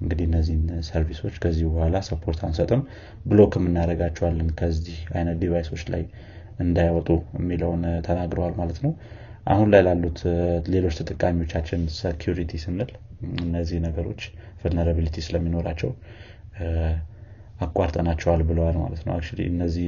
እንግዲህ 0.00 0.24
እነዚህን 0.28 0.62
service 0.86 1.16
ኦች 1.16 1.34
ከዚህ 1.42 1.64
በኋላ 1.68 1.96
support 2.06 2.40
አንሰጥም። 2.46 2.80
block 3.26 3.55
ም 3.55 3.66
እናደረጋቸዋለን 3.68 4.48
ከዚህ 4.60 4.98
አይነት 5.14 5.36
device 5.42 5.66
ኦች 5.66 5.82
ላይ 5.92 6.02
እንዳይወጡ 6.58 7.08
የሚለውን 7.38 7.82
ተናግረዋል 8.06 8.54
ማለት 8.58 8.78
ነው። 8.84 8.92
አሁን 9.46 9.68
ላይ 9.72 9.80
ላሉት 9.86 10.18
ሌሎች 10.72 10.94
ተጠቃሚዎቻችን 11.00 11.80
security 11.96 12.52
ስንል 12.64 12.90
እነዚህ 13.44 13.78
ነገሮች 13.86 14.20
vulnerability 14.62 15.16
ስለሚኖራቸው 15.26 15.90
አቋርጠናቸዋል 17.62 18.40
ብለዋል 18.48 18.76
ማለት 18.82 19.02
ነው። 19.06 19.12
አክ 19.16 19.26
እነዚህ 19.46 19.86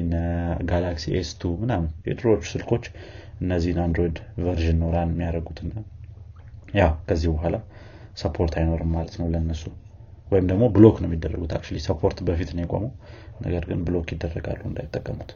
Galaxy 0.71 1.15
S 1.19 1.31
two 1.41 1.53
ምናምን 1.63 1.89
የድሮዎቹ 2.09 2.43
ስልኮች 2.53 2.85
እነዚህን 3.41 3.81
Android 3.85 4.17
version 4.41 4.79
ነው 4.83 4.91
run 4.95 5.11
የሚያደርጉትና 5.15 5.73
ያው 6.75 6.93
ከዚህ 7.09 7.29
በኋላ 7.35 7.57
support 8.23 8.55
አይኖርም 8.61 8.93
ማለት 8.97 9.15
ነው 9.21 9.27
ለእነሱ። 9.33 9.65
ወይም 10.33 10.47
ደግሞ 10.51 10.65
block 10.77 10.97
ነው 11.03 11.09
የሚደረጉት 11.09 11.53
አክ 11.57 11.65
support 11.87 12.19
በፊት 12.29 12.51
ነው 12.57 12.63
የቆመው። 12.65 12.93
ነገር 13.41 13.65
ግን 13.71 13.79
block 13.87 14.09
ይደረጋሉ 14.15 14.61
እንዳይጠቀሙት። 14.71 15.31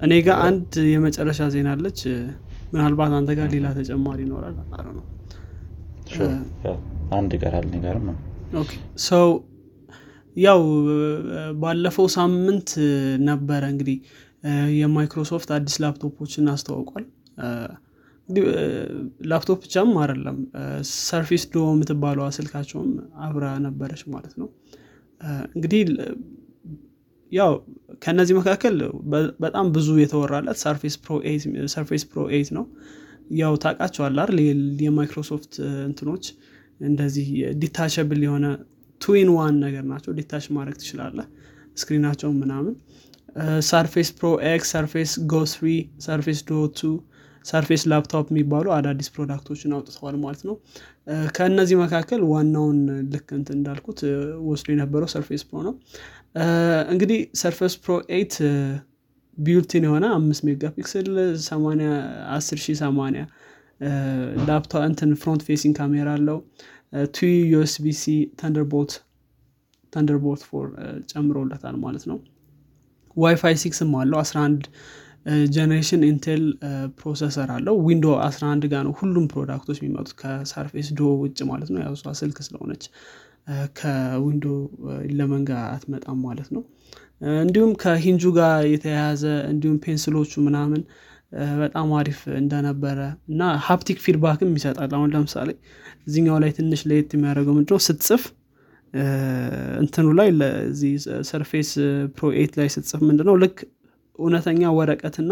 እኔ 0.00 0.12
ጋር 0.26 0.36
አንድ 0.46 0.74
የመጨረሻ 0.92 1.48
ዜና 1.54 1.70
አለች። 1.74 2.00
ምናልባት 2.72 3.12
አንተ 3.18 3.30
ጋር 3.38 3.48
ሌላ 3.54 3.68
ተጨማሪ 3.78 4.18
ይኖራል 4.26 4.54
ነው። 4.90 5.06
አንድ 7.16 7.30
ይቀራል 7.36 7.64
እኔ 7.68 7.78
ጋርም 7.84 8.06
ሰው 9.08 9.26
ያው 10.40 10.60
ባለፈው 11.62 12.06
ሳምንት 12.16 12.70
ነበረ 13.26 13.62
እንግዲህ 13.72 13.96
የማይክሮሶፍት 14.78 15.50
አዲስ 15.56 15.74
ላፕቶፖችን 15.82 16.50
አስተዋውቋል። 16.52 17.06
ላፕቶፕ 19.30 19.58
ብቻም 19.64 19.90
አይደለም 20.02 20.36
Surface 21.00 21.44
Duo 21.52 21.64
የምትባለዋ 21.70 22.26
ስልካቸውም 22.36 22.90
አብራ 23.26 23.46
ነበረች 23.66 24.02
ማለት 24.14 24.34
ነው። 24.40 24.48
እንግዲህ 25.54 25.82
ያው 27.32 27.52
ከእነዚህ 28.02 28.34
መካከል 28.40 28.76
በጣም 29.44 29.66
ብዙ 29.74 29.88
የተወራለት 30.02 30.58
Surface 31.74 32.04
Pro 32.08 32.22
eight 32.32 32.48
ነው። 32.56 32.64
ያው 33.40 33.52
ታቃቸዋል 33.64 34.16
አይደል? 34.22 34.38
የማይክሮሶፍት 34.86 35.52
እንትኖች 35.88 36.24
እንደዚህ 36.82 37.26
detachable 37.62 38.20
የሆነ 38.26 38.46
two-in-one 39.00 39.54
ነገር 39.64 39.84
ናቸው። 39.90 40.10
detach 40.18 40.46
ማድረግ 40.56 40.76
ትችላለህ። 40.80 41.26
screen 41.76 42.01
ኣቸው 42.01 42.30
ምናምን። 42.40 42.74
Surface 43.66 44.08
Pro 44.18 44.28
X 44.48 44.68
Surface 44.74 45.10
Go 45.30 45.42
three 45.52 45.66
Surface 46.06 46.38
Duo 46.48 46.60
two 46.78 46.90
Surface 47.44 47.82
Laptop 47.90 48.26
የሚባሉ 48.32 48.66
አዳዲስ 48.76 49.08
product 49.14 49.46
ኦችን 49.46 49.74
አውጥተዋል 49.76 50.16
ማለት 50.22 50.42
ነው። 50.48 50.54
ከእነዚህ 51.36 51.76
መካከል 51.82 52.20
ዋናውን 52.32 52.80
ልክ 53.12 53.28
እንት 53.36 53.48
እንዳልኩት 53.54 54.00
ወስዶ 54.48 54.66
የነበረው 54.74 55.08
Surface 55.14 55.42
Pro 55.48 55.60
ነው። 55.68 55.74
እንግዲህ 56.92 57.20
Surface 57.42 57.76
Pro 57.84 57.94
eight 58.18 58.34
built-in 59.38 59.84
የሆነ 59.88 60.06
አምስት 60.16 60.42
megapixel 60.46 61.08
አስር 62.36 62.58
ሺህ 62.64 62.76
ሰማኒያ 62.82 63.22
ላፕቶፕ 64.48 64.82
እንትን 64.88 65.10
front 65.20 65.42
facing 65.46 65.74
ካሜራ 65.78 66.08
አለው 66.16 66.38
two 67.14 67.18
USB-C 67.52 68.04
Thunderbolt 68.40 68.92
Thunderbolt 69.92 70.42
four 70.48 70.66
ጨምሮለታል 71.10 71.76
ማለት 71.84 72.04
ነው። 72.10 72.18
Wi-Fi 73.16 73.54
six 73.62 73.80
ም 73.80 73.92
አለው። 74.00 74.18
11 74.22 74.66
generation 75.54 76.02
Intel 76.08 76.44
processor 76.98 77.48
አለው። 77.56 77.74
Windows 77.86 78.06
11 78.26 78.68
ጋር 78.72 78.82
ነው 78.86 78.92
ሁሉም 79.00 79.24
product 79.32 79.61
ኦች 79.61 79.78
የሚመጡት 79.80 80.14
ከ 80.20 80.35
Surface 80.35 80.88
Duo 80.98 81.10
ውጭ 81.22 81.38
ማለት 81.50 81.70
ነው። 81.74 81.80
ያሷ 81.84 82.14
ስልክ 82.20 82.38
ስለሆነች 82.46 82.84
ከ 83.78 83.93
Windows 83.93 84.46
eleven 85.18 85.42
ጋር 85.50 85.62
አትመጣም 85.74 86.18
ማለት 86.26 86.48
ነው። 86.56 86.62
እንዲሁም 87.42 87.72
ከ 87.82 87.91
hinge 87.91 88.15
ኡ 88.15 88.24
ጋር 88.38 88.58
የተያያዘ 88.72 89.22
እንዲሁም 89.52 89.78
pencil 89.84 90.13
ኦቹ 90.13 90.32
ምናምን 90.46 90.82
በጣም 91.60 91.88
አሪፍ 91.98 92.20
እንደነበረ 92.38 92.98
እና 93.28 93.42
haptic 93.66 93.98
feedback 94.04 94.42
ም 94.42 94.52
ይሰጣል። 94.58 94.92
አሁን 94.96 95.10
ለምሳሌ 95.14 95.50
እዚኛው 96.06 96.38
ላይ 96.42 96.50
ትንሽ 96.56 96.80
ለየት 96.90 97.10
የሚያደርገው 97.16 97.54
ምንድነው? 97.58 97.80
ስትጽፍ 97.86 98.22
እንትኑ 99.82 100.06
ላይ 100.20 100.28
ለዚህ 100.40 100.92
Surface 101.28 101.70
Pro 102.16 102.30
eight 102.40 102.54
ላይ 102.60 102.68
ስትጽፍ 102.74 103.02
ምንድነው? 103.10 103.36
ልክ 103.44 103.58
እውነተኛ 104.18 104.62
ወረቀትና 104.78 105.30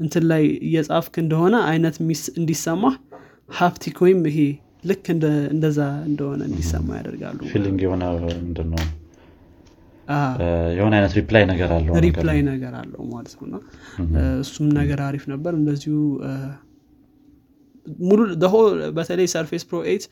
እንትን 0.00 0.24
ላይ 0.30 0.42
እየጻፍክ 0.66 1.14
እንደሆነ 1.22 1.54
አይነት 1.70 1.96
እንዲሰማ 2.40 2.84
haptic 3.56 3.96
ወይም 4.04 4.20
ይሄ 4.30 4.38
ልክ 4.90 5.04
እንደዛ 5.54 5.80
እንደሆነ 6.08 6.40
እንዲሰማ 6.50 6.88
ያደርጋሉ 6.98 7.38
feeling 7.52 7.80
የሆነ 7.84 8.04
ምንድነው 8.40 8.82
የሆነ 10.76 10.92
አይነት 10.98 11.12
reply 11.18 11.44
ነገር 11.50 11.70
አለው 11.76 11.94
reply 12.06 12.38
ነገር 12.48 12.74
አለው 12.80 13.02
ማለት 13.12 13.34
ነው። 13.52 13.60
እሱም 14.42 14.68
ነገር 14.78 15.00
አሪፍ 15.06 15.24
ነበር። 15.32 15.52
እንደዚሁ 15.60 15.96
ሙሉ 18.04 18.20
ደሆ 18.42 18.54
በተለይ 18.96 19.28
Surface 19.32 19.62
Pro 19.68 19.78
eight 19.92 20.04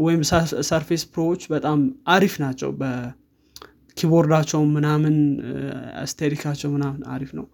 ወይም 0.00 0.20
Surface 0.68 1.02
Pro 1.12 1.25
ዎች 1.25 1.42
በጣም 1.52 1.78
አሪፍ 2.08 2.34
ናቸው። 2.44 2.70
በ 2.80 3.01
keyboard 3.01 3.86
ኣቸው 3.86 4.60
ምናምን 4.76 5.16
aesthetic 6.02 6.40
ኣቸው 6.40 6.70
ምናምን 6.76 7.02
አሪፍ 7.14 7.32
ነው። 7.38 7.46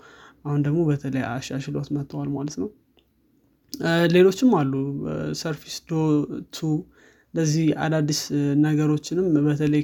አሁን 0.44 0.60
ደግሞ 0.66 0.80
በተለይ 0.88 1.24
አሻሽሎት 1.30 1.88
መጥተዋል 1.96 2.28
ማለት 2.36 2.56
ነው። 2.62 2.68
ሌሎችም 4.12 4.50
አሉ። 4.58 4.72
Surface 5.40 5.76
Duo 5.88 5.94
two 6.50 6.68
እንደዚህ 7.34 7.66
አዳዲስ 7.84 8.20
ነገሮችንም 8.62 9.26
በተለይ 9.46 9.82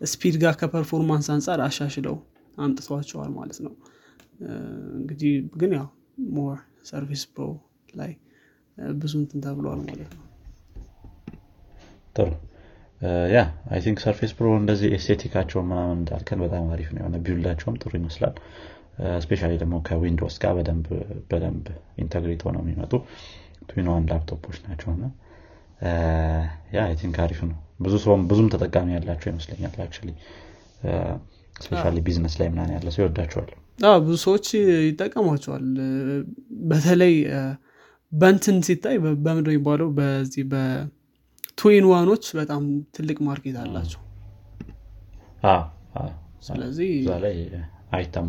ከ 0.00 0.10
speed 0.10 0.34
ጋር 0.42 0.54
ከ 0.60 0.70
performance 0.70 1.26
አንጻር 1.34 1.60
አሻሽለው 1.66 2.16
አምጥተዋቸዋል 2.56 3.30
ማለት 3.38 3.58
ነው። 3.66 3.72
እንግዲህ 4.98 5.32
ግን 5.60 5.70
ያው 5.76 5.86
more 6.36 6.56
Surface 6.90 7.22
Pro 7.32 7.44
ላይ 7.94 8.12
ብዙ 8.96 9.12
እንትን 9.20 9.40
ተብለዋል 9.44 9.80
ማለት 9.86 10.10
ነው። 10.14 10.22
ጥሩ። 12.16 12.28
yeah 13.32 13.38
I 13.70 13.80
think 13.84 13.98
Surface 14.04 14.32
Pro 14.36 14.48
እንደዚህ 14.60 14.88
aesthetic 14.96 15.32
ኣቸው 15.32 15.60
ምናምን 15.62 15.98
እንዳልከን 15.98 16.40
በጣም 16.44 16.70
አሪፍ 16.74 16.88
ነው 16.94 17.00
የሆነ 17.02 17.16
build 17.24 17.43
ኣቸውም 17.43 17.76
ጥሩ 17.82 17.92
ይመስላል። 17.98 18.34
specially 19.22 19.52
ደግሞ 19.62 19.76
ከ 19.86 19.97
Windows 19.97 20.36
ጋር 20.42 20.52
በደንብ 21.30 21.66
integrate 22.02 22.42
ሆነው 22.46 22.62
የሚመጡ 22.64 22.92
two-in-one 23.68 23.88
ላፕቶፖች 24.10 24.58
ናቸው 24.66 24.90
እና 24.94 25.04
yeah 26.72 26.80
I 26.84 26.94
think 27.00 27.16
አሪፍ 27.24 27.40
ነው። 27.48 27.56
ብዙ 27.80 27.94
ሰውም 28.04 28.22
ብዙም 28.28 28.48
ተጠቃሚ 28.52 28.88
ያላቸው 28.96 29.28
ይመስለኛል 29.32 29.74
actually 29.84 30.10
specially 31.56 31.96
business 32.06 32.34
ላይ 32.40 32.48
ምናምን 32.52 32.70
ያለ 32.74 32.88
ሰው 32.94 33.02
ይወዳቸዋል። 33.02 33.50
ብዙ 34.04 34.14
ሰዎች 34.24 34.46
ይጠቀሟቸዋል። 34.88 35.64
በተለይ 36.70 37.14
በንትን 38.12 38.56
ሲታይ 38.66 38.96
በምንድ 39.24 39.46
የሚባለው? 39.50 39.88
በዚህ 39.98 40.44
በ 40.52 40.74
two-in-one 40.74 41.86
ኦች 41.92 42.24
በጣም 42.38 42.62
ትልቅ 42.96 43.18
market 43.28 43.56
አላቸው። 43.62 44.00
ስለዚህ 46.46 46.90
አይታሙም 47.96 48.26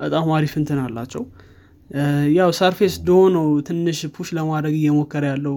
በጣም 0.00 0.26
አሪፍ 0.36 0.52
እንትን 0.60 0.78
አላቸው። 0.84 1.22
ያው 2.36 2.50
Surface 2.58 2.94
Duo 3.06 3.16
ነው 3.34 3.46
ትንሽ 3.68 4.00
push 4.14 4.28
ለማድረግ 4.38 4.74
እየሞከረ 4.78 5.24
ያለው 5.32 5.56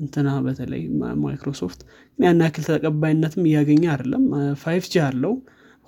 እንትና 0.00 0.28
በተለይ 0.44 0.82
ማይክሮሶፍት 1.22 1.80
ያን 2.18 2.42
ያክል 2.44 2.64
ተቀባይነትም 2.70 3.44
እያገኘ 3.50 3.84
አይደለም። 3.92 4.24
five 4.62 4.84
G 4.92 5.02
አለው። 5.06 5.34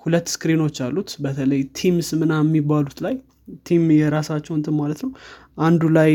ሁለት 0.01 0.27
screen 0.33 0.59
ኦች 0.59 0.77
አሉት። 0.85 1.09
በተለይ 1.23 1.61
Teams 1.79 2.09
ምናምን 2.19 2.33
የሚባሉት 2.43 2.99
ላይ 3.05 3.15
Teams 3.67 3.85
የራሳቸው 3.95 4.53
እንትን 4.57 4.75
ማለት 4.79 4.99
ነው። 5.05 5.11
አንዱ 5.59 5.81
ላይ 5.95 6.11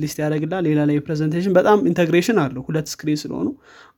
list 0.00 0.18
ያደርግልሃል 0.22 0.64
ሌላ 0.68 0.80
ላይ 0.88 0.96
presentation። 1.06 1.52
በጣም 1.58 1.78
integration 1.90 2.38
አለው። 2.42 2.62
ሁለት 2.68 2.88
screen 2.92 3.20
ስለሆኑ 3.22 3.48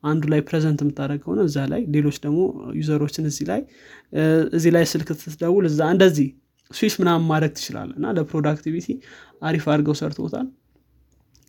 አንዱ 0.04 0.24
ላይ 0.32 0.40
present 0.48 0.82
የምታደርግ 0.84 1.20
ከሆነ 1.24 1.40
እዛ 1.48 1.58
ላይ 1.72 1.82
ሌሎች 1.94 2.18
ደግሞ 2.24 2.40
user 2.78 2.97
ኦችን 2.97 3.24
እዚህ 3.30 3.46
ላይ 3.50 3.62
እዚህ 4.56 4.72
ላይ 4.76 4.84
ስልክ 4.92 5.08
ስትደውል 5.24 5.66
እዛ 5.70 5.80
እንደዚህ 5.94 6.28
ስዊች 6.70 6.94
ምናምን 7.02 7.26
ማድረግ 7.30 7.52
ትችላለህ 7.58 7.90
እና 7.98 8.06
ለ 8.16 8.26
productivity 8.26 8.86
አሪፍ 9.42 9.66
አድርገው 9.72 9.96
ሰርተውታል 10.00 10.46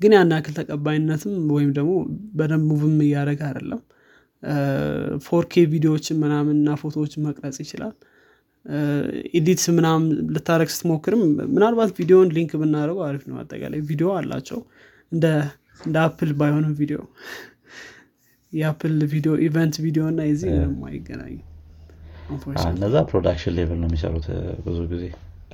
ግን 0.01 0.11
ያን 0.15 0.33
ያክል 0.35 0.53
ተቀባይነትም 0.59 1.33
ወይም 1.55 1.71
ደግሞ 1.77 1.93
በደንብ 2.37 2.67
move 2.71 2.89
ም 2.89 2.97
እያደረገ 3.05 3.41
አይደለም። 3.49 3.81
4K 5.25 5.63
ቪዲዮዎችን 5.71 6.17
ምናምን 6.21 6.55
እና 6.59 6.75
ፎቶዎችን 6.81 7.23
መቅረጽ 7.27 7.57
ይችላል። 7.63 7.95
edit 9.33 9.61
ምናምን 9.77 10.05
ልታረግ 10.35 10.69
ስትሞክርም 10.73 11.21
ምናልባት 11.53 11.91
ቪዲዮን 11.99 12.29
link 12.37 12.51
ብናደርገው 12.61 13.03
አሪፍ 13.07 13.23
ነው። 13.29 13.37
አጠቃላይ 13.41 13.81
ቪዲዮ 13.89 14.09
አላቸው። 14.17 14.59
እንደ 15.11 15.25
Apple 16.01 16.31
ባይሆንም 16.39 16.73
ቪዲዮ 16.79 16.99
የ 18.53 18.65
Apple 18.65 18.93
ቪዲዮ 19.11 19.31
event 19.45 19.75
ቪዲዮ 19.83 20.03
እና 20.11 20.21
የዚህ 20.27 20.49
ምንም 20.55 20.83
አይገናኝም። 20.87 21.45
እነዛ 22.71 22.95
production 23.09 23.53
level 23.57 23.77
ነው 23.81 23.87
የሚሰሩት 23.89 24.27
ብዙ 24.65 24.79
ጊዜ። 24.91 25.03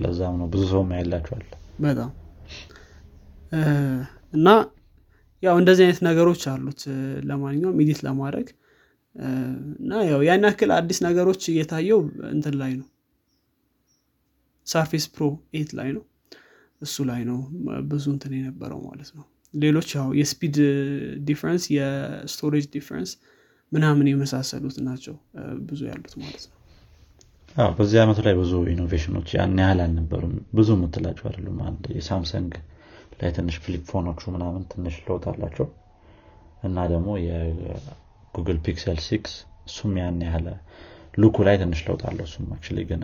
ለዛም 0.03 0.35
ነው 0.39 0.47
ብዙ 0.53 0.63
ሰውም 0.71 0.89
ያላቸዋል 0.95 1.43
በጣም 1.79 2.09
እና 4.35 4.47
ያው 5.43 5.55
እንደዚህ 5.61 5.83
አይነት 5.85 5.99
ነገሮች 6.07 6.43
አሉት 6.51 6.81
ለማንኛውም 7.29 7.79
edit 7.83 8.00
ለማድረግ። 8.05 8.47
እና 9.79 10.01
ያው 10.09 10.21
ያን 10.27 10.45
ያክል 10.47 10.71
አዲስ 10.77 10.99
ነገሮች 11.05 11.41
እየታየው 11.51 11.99
እንትን 12.31 12.55
ላይ 12.61 12.71
ነው። 12.79 12.87
Surface 14.67 15.05
Pro 15.13 15.24
eight 15.53 15.71
ላይ 15.79 15.89
ነው። 15.97 16.03
እሱ 16.81 16.95
ላይ 17.09 17.21
ነው 17.29 17.37
ብዙ 17.91 18.05
እንትን 18.13 18.33
የነበረው 18.37 18.79
ማለት 18.87 19.09
ነው። 19.17 19.25
ሌሎች 19.53 19.89
ያው 19.97 20.07
የ 20.19 20.30
speed 20.30 20.55
difference 21.27 21.63
የ 21.75 21.95
storage 21.95 22.65
difference 22.74 23.12
ምናምን 23.71 24.09
የመሳሰሉት 24.09 24.77
ናቸው 24.87 25.15
ብዙ 25.69 25.81
ያሉት 25.89 26.13
ማለት 26.21 26.43
ነው። 26.45 26.53
በዚህ 27.77 27.97
ዓመቱ 28.03 28.19
ላይ 28.25 28.33
ብዙ 28.39 28.53
innovation 28.71 29.12
ኦች 29.12 29.27
ያን 29.35 29.59
ያህል 29.61 29.79
አልነበሩም። 29.83 30.33
ብዙ 30.57 30.69
የምትላቸው 30.77 31.25
አይደሉም። 31.29 31.59
አንድ 31.67 31.83
የ 31.97 32.10
Samsung 32.10 32.53
ላይ 33.19 33.29
ትንሽ 33.36 33.55
flip 33.63 33.83
phone 33.91 34.08
ኦቹ 34.08 34.21
ምናምን 34.36 34.63
ትንሽ 34.72 34.95
ለውጥ 35.07 35.24
አላቸው። 35.31 35.67
እና 36.63 36.77
ደግሞ 36.91 37.10
የ 37.25 37.59
Google 37.59 38.59
Pixel 38.65 39.00
six 39.05 39.33
እሱም 39.69 39.93
ያን 40.00 40.19
ያህል 40.25 40.48
look 41.17 41.31
ኡ 41.31 41.38
ላይ 41.48 41.55
ትንሽ 41.62 41.81
ለውጥ 41.88 42.01
አለው 42.10 42.25
እሱም 42.29 42.45
actually 42.55 42.81
ግን 42.89 43.03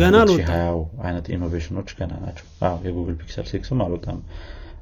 ገና 0.00 0.16
ሀያው 0.48 0.78
አይነት 1.04 1.26
innovation 1.34 1.74
ኦች 1.74 1.90
ገና 1.98 2.12
ናቸው። 2.24 2.46
የ 2.86 2.93
Google 2.93 3.16
Pixel 3.20 3.46
six 3.50 3.69
ም 3.69 3.82
አልወጣም። 3.84 4.18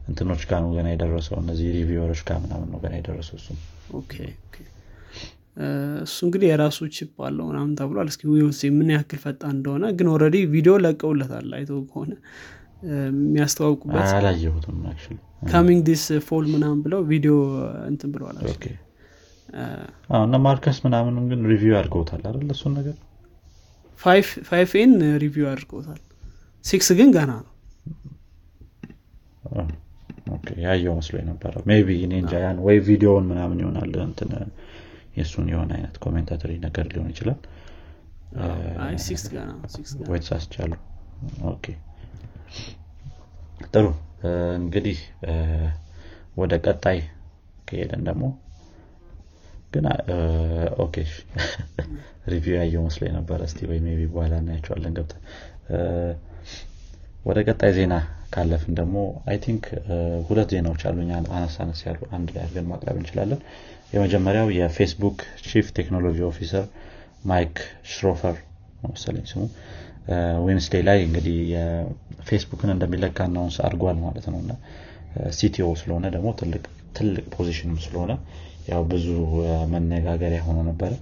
እንትኖች 0.08 0.42
ጋር 0.50 0.61
ነው 0.64 0.70
ገና 0.76 0.88
የደረሰው። 0.92 1.37
እነዚህ 1.42 1.66
reviewer 1.76 2.06
ኦች 2.06 2.20
ጋር 2.28 2.38
ምናምን 2.44 2.68
ነው 2.72 2.78
ገና 2.84 2.94
የደረሰው 3.00 3.37
እሱም። 3.40 3.58
እሱ 6.04 6.16
እንግዲህ 6.26 6.48
የራሱ 6.50 6.78
chip 6.96 7.16
አለው 7.26 7.44
ምናምን 7.50 7.72
ተብሏል። 7.78 8.08
እስኪ 8.12 8.22
ምን 8.78 8.90
ያክል 8.94 9.20
ፈጣን 9.24 9.52
እንደሆነ። 9.56 9.84
ግን 9.98 10.08
already 10.14 10.36
ቪዲዮ 10.52 10.74
ለቀውለታል 10.84 11.48
አይቶ 11.58 11.70
ከሆነ 11.90 12.12
የሚያስተዋውቁበት 12.82 14.08
አላየሁትም 14.12 14.76
coming 15.50 15.80
this 15.86 16.04
fall 16.26 16.44
ምናምን 16.54 16.78
ብለው 16.84 17.00
ቪዲዮ 17.10 17.34
እንትን 17.90 18.10
ብለዋል 18.14 18.36
እና 20.20 20.36
Marques 20.44 20.78
ምናምንም 20.84 21.24
ግን 21.30 21.40
review 21.52 21.74
አድርገውታል 21.78 22.22
አይደል 22.28 22.50
እሱን 22.54 22.72
ነገር? 22.78 22.96
five 24.48 24.70
ኤን 24.76 24.92
review 25.22 25.46
አድርገውታል። 25.52 26.00
ሲክስ 26.64 26.88
ግን 26.98 27.08
ገና 27.16 27.30
ነው። 27.38 27.48
ያየው 30.64 30.94
መስሎ 30.98 31.14
የነበረው 31.20 31.62
ቢ 31.86 31.92
እኔ 32.04 32.12
እንጃ 32.22 32.32
ያን 32.42 32.58
ወይ 32.66 32.76
ቪዲዮውን 32.86 33.24
ምናምን 33.30 33.58
ይሆናል 33.62 33.92
እንትን 34.04 34.30
የእሱን 35.16 35.46
የሆነ 35.52 35.70
አይነት 35.78 35.94
commentary 36.04 36.52
ነገር 36.66 36.86
ሊሆን 36.92 37.08
ይችላል። 37.12 37.38
ወይ 40.10 40.20
ተሳስቻለሁ። 40.22 40.78
okay 41.52 41.64
ጥሩ። 43.70 43.86
እንግዲህ 44.58 44.98
ወደ 46.36 46.54
ቀጣይ 46.64 46.98
ከሄደን 47.68 48.02
ደግሞ 48.08 48.24
ግን 49.72 49.84
okay። 50.84 50.94
review 52.32 52.54
ያየው 52.56 52.82
መስሎ 52.86 53.02
የነበረ 53.08 53.40
እስቲ 53.48 53.60
maybe 53.70 54.02
በኋላ 54.08 54.34
እናያቸዋለን። 54.42 54.94
ገብተን 54.98 55.22
ወደ 57.24 57.38
ቀጣይ 57.46 57.72
ዜና 57.76 57.94
ካለፍን 58.30 58.74
ደግሞ 58.78 58.96
I 59.26 59.36
think 59.44 59.64
ሁለት 60.28 60.50
ዜናዎች 60.54 60.82
አሉ 60.88 60.98
አነስ 61.32 61.56
አነስ 61.62 61.80
ያሉ 61.86 62.00
አንድ 62.16 62.28
ላይ 62.34 62.42
አድርገን 62.44 62.68
ማቅረብ 62.70 62.96
እንችላለን። 63.00 63.40
የመጀመሪያው 63.92 64.48
የ 64.56 64.69
Facebook 64.69 65.18
chief 65.46 65.68
technology 65.78 66.18
officer 66.28 66.66
Mike 67.24 67.56
Schroepfer 67.92 68.36
መሰለኝ 68.86 69.24
ስሙ 69.30 69.42
Wednesday 70.46 70.74
ላይ 70.88 70.98
እንግዲህ 71.06 71.36
Facebook 72.28 72.62
ን 72.62 72.70
እንደሚለቅ 72.74 73.18
announce 73.26 73.56
አድርጓል 73.66 73.98
ማለት 74.04 74.26
ነው። 74.32 74.40
CTO 75.36 75.68
ስለሆነ 75.80 76.06
ደግሞ 76.14 76.28
ትልቅ 76.96 77.24
position 77.34 77.70
ም 77.70 77.78
ስለሆነ 77.84 78.12
ያው 78.68 78.82
ብዙ 78.90 79.06
መነጋገሪያ 79.72 80.40
ሆኖ 80.46 80.58
ነበረ። 80.68 80.92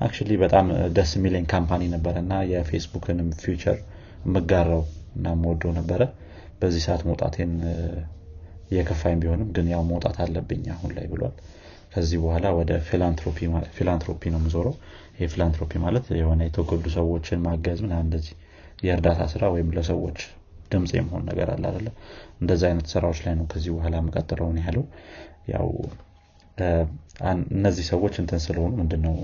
actually 0.00 0.32
በጣም 0.42 0.66
ደስ 0.96 1.12
የሚለኝ 1.16 1.44
company 1.52 1.82
ነበረ 1.94 2.14
እና 2.24 2.34
የ 2.50 2.61
Facebook 2.61 3.06
ንም 3.06 3.28
future 3.42 3.78
የምጋራው 4.24 4.82
እና 5.14 5.28
የምወደው 5.40 5.72
ነበረ። 5.78 6.02
በዚህ 6.60 6.82
ሰዓት 6.86 7.02
መውጣቴን 7.08 7.52
እየከፋኝ 8.70 9.16
ቢሆንም 9.22 9.48
ግን 9.56 9.66
ያው 9.72 9.82
መውጣት 9.90 10.16
አለብኝ 10.24 10.64
አሁን 10.74 10.90
ላይ 10.96 11.06
ብሏል። 11.12 11.34
ከዚህ 11.92 12.18
በኋላ 12.22 12.46
ወደ 12.58 12.72
philanthropy 12.88 13.38
ነው 14.32 14.40
የምዞረው። 14.40 14.74
ይህ 15.18 15.28
philanthropy 15.32 15.72
ማለት 15.84 16.06
የሆነ 16.20 16.40
የተጎዱ 16.48 16.84
ሰዎችን 16.96 17.40
ማገዝ 17.46 17.78
ምና 17.84 17.94
እንደዚህ 18.04 18.34
የእርዳታ 18.82 19.22
ስራ 19.32 19.44
ወይም 19.54 19.70
ለሰዎች 19.76 20.18
ድምፅ 20.72 20.90
የመሆን 20.96 21.22
ነገር 21.30 21.48
አለ 21.52 21.64
አለ 21.72 21.86
እንደዚ 22.40 22.62
አይነት 22.68 22.86
ስራዎች 22.92 23.18
ላይ 23.24 23.34
ነው 23.38 23.46
ከዚህ 23.52 23.70
በኋላ 23.76 23.96
የምቀጥለው 24.06 24.46
ነው 24.46 24.58
ያለው። 24.62 24.84
ያው 25.52 25.68
እነዚህ 27.54 27.84
ሰዎች 27.90 28.14
እንትን 28.22 28.40
ስለሆኑ 28.44 28.72
ምንድነው 28.80 29.14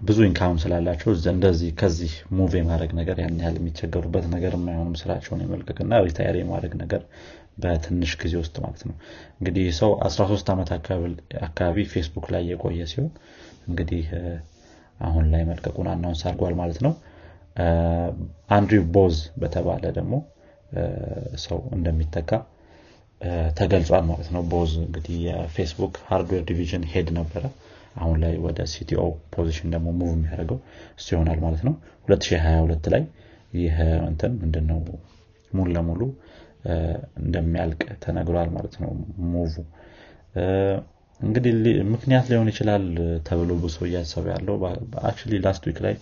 ብዙ 0.00 0.18
income 0.26 0.58
ስላላቸው 0.62 1.08
እንደዚህ 1.32 1.70
ከዚህ 1.80 2.12
move 2.36 2.52
የማድረግ 2.58 2.90
ነገር 2.98 3.16
ያን 3.22 3.40
ያህል 3.40 3.56
የሚቸገሩበት 3.60 4.26
ነገር 4.34 4.52
የማይሆንም 4.56 4.96
ስራቸውን 5.00 5.40
የመልቀቅና 5.44 5.94
retire 6.04 6.36
የማድረግ 6.40 6.74
ነገር 6.82 7.02
በትንሽ 7.62 8.12
ጊዜ 8.20 8.34
ውስጥ 8.42 8.56
ማለት 8.64 8.82
ነው። 8.88 8.94
እንግዲህ 9.38 9.66
ሰው 9.80 9.90
13 10.06 10.52
ዓመት 10.54 10.70
አካባቢ 11.42 11.86
ፌስቡክ 11.92 12.26
ላይ 12.34 12.44
የቆየ 12.50 12.86
ሲሆን 12.92 13.10
እንግዲህ 13.68 14.04
አሁን 15.00 15.24
ላይ 15.32 15.42
መልቀቁን 15.48 15.88
announce 15.92 16.22
አድርጓል 16.26 16.54
ማለት 16.60 16.78
ነው። 16.86 16.92
Andrew 18.50 18.84
Boz 18.94 19.16
በተባለ 19.40 19.84
ደግሞ 19.96 20.14
ሰው 21.44 21.58
እንደሚተካ 21.76 22.30
ተገልጿል 23.58 24.04
ማለት 24.10 24.28
ነው። 24.34 24.42
Boz 24.52 24.72
እንግዲህ 24.82 25.16
የ 25.26 25.40
Facebook 25.40 25.94
hardware 26.08 26.42
division 26.50 26.84
head 26.92 27.08
ነበረ። 27.18 27.44
አሁን 27.96 28.16
ላይ 28.22 28.34
ወደ 28.44 28.58
CTO 28.72 29.02
position 29.34 29.68
ደግሞ 29.74 29.88
move 29.98 30.10
የሚያደርገው 30.14 30.58
እሱ 30.98 31.06
ይሆናል 31.14 31.38
ማለት 31.44 31.62
ነው። 31.68 31.74
2022 32.08 32.90
ላይ 32.94 33.02
ይህ 33.56 33.76
እንትን 34.08 34.32
ምንድነው? 34.42 34.78
ሙሉ 35.50 35.68
ለሙሉ 35.76 36.00
እንደሚያልቅ 37.22 37.82
ተነግሯል 38.04 38.48
ማለት 38.56 38.74
ነው። 38.82 38.90
move 39.32 39.54
እንግዲህ 41.20 41.54
ምክንያት 41.92 42.26
ሊሆን 42.30 42.48
ይችላል 42.52 42.84
ተብሎ 43.28 43.50
ብዙ 43.62 43.70
ሰው 43.70 43.78
እያሰበ 43.88 44.26
ያለው 44.34 44.56
አክ 45.08 45.18
last 45.44 45.64
week 45.70 45.78
ላይ 45.86 45.94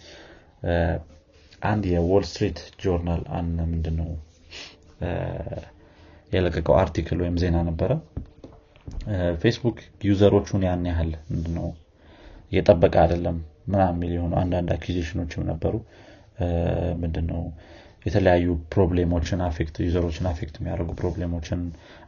አንድ 1.63 1.85
የ 1.93 2.03
Wall 2.03 2.25
Street 2.31 2.59
Journal 2.83 3.23
ምንድነው 3.67 4.11
የለቀቀው 6.33 6.75
article 6.81 7.19
ወይም 7.25 7.37
ዜና 7.43 7.57
ነበረ። 7.69 7.91
Facebook 9.43 9.79
user 10.09 10.30
ኦቹን 10.30 10.62
ያን 10.67 10.85
ያህል 10.91 11.11
ምንድነው 11.31 11.67
እየጠበቀ 12.53 12.95
አይደለም 13.05 13.37
ምናምን 13.67 14.11
የሆኑ 14.15 14.33
አንዳንድ 14.43 14.69
accusation 14.77 15.20
ኦችም 15.20 15.47
ነበሩ። 15.51 15.75
ምንድነው 17.03 17.43
የተለያዩ 18.07 18.49
problem 18.73 19.09
ኦችን 19.09 19.41
affect 19.47 19.77
user 19.85 20.01
ኦችን 20.01 20.27
affect 20.31 20.57
የሚያደርጉ 20.59 20.90
problem 21.01 21.33
ኦችን 21.33 21.61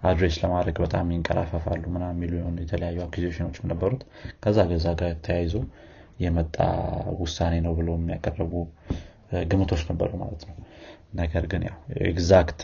address 0.09 0.37
ለማድረግ 0.43 0.77
በጣም 0.85 1.13
ይንቀራፈፋሉ 1.15 1.85
ምና 1.95 2.05
የሚሉ 2.13 2.33
የተለያዩ 2.63 2.99
accusation 3.07 3.46
ኦችም 3.46 3.69
ነበሩት። 3.73 4.03
ከዛ 4.45 4.67
ከዛ 4.71 4.87
ጋር 5.01 5.15
ተያይዞ 5.27 5.55
የመጣ 6.21 6.57
ውሳኔ 7.21 7.55
ነው 7.67 7.73
ብሎ 7.79 7.89
የሚያቀረቡ 7.99 8.53
ግምቶች 9.51 9.83
ነበሩ 9.91 10.11
ማለት 10.23 10.45
ነው። 10.49 10.57
ነገር 11.15 11.45
ግን 11.53 11.63
ያው 11.69 11.77
exact 12.09 12.61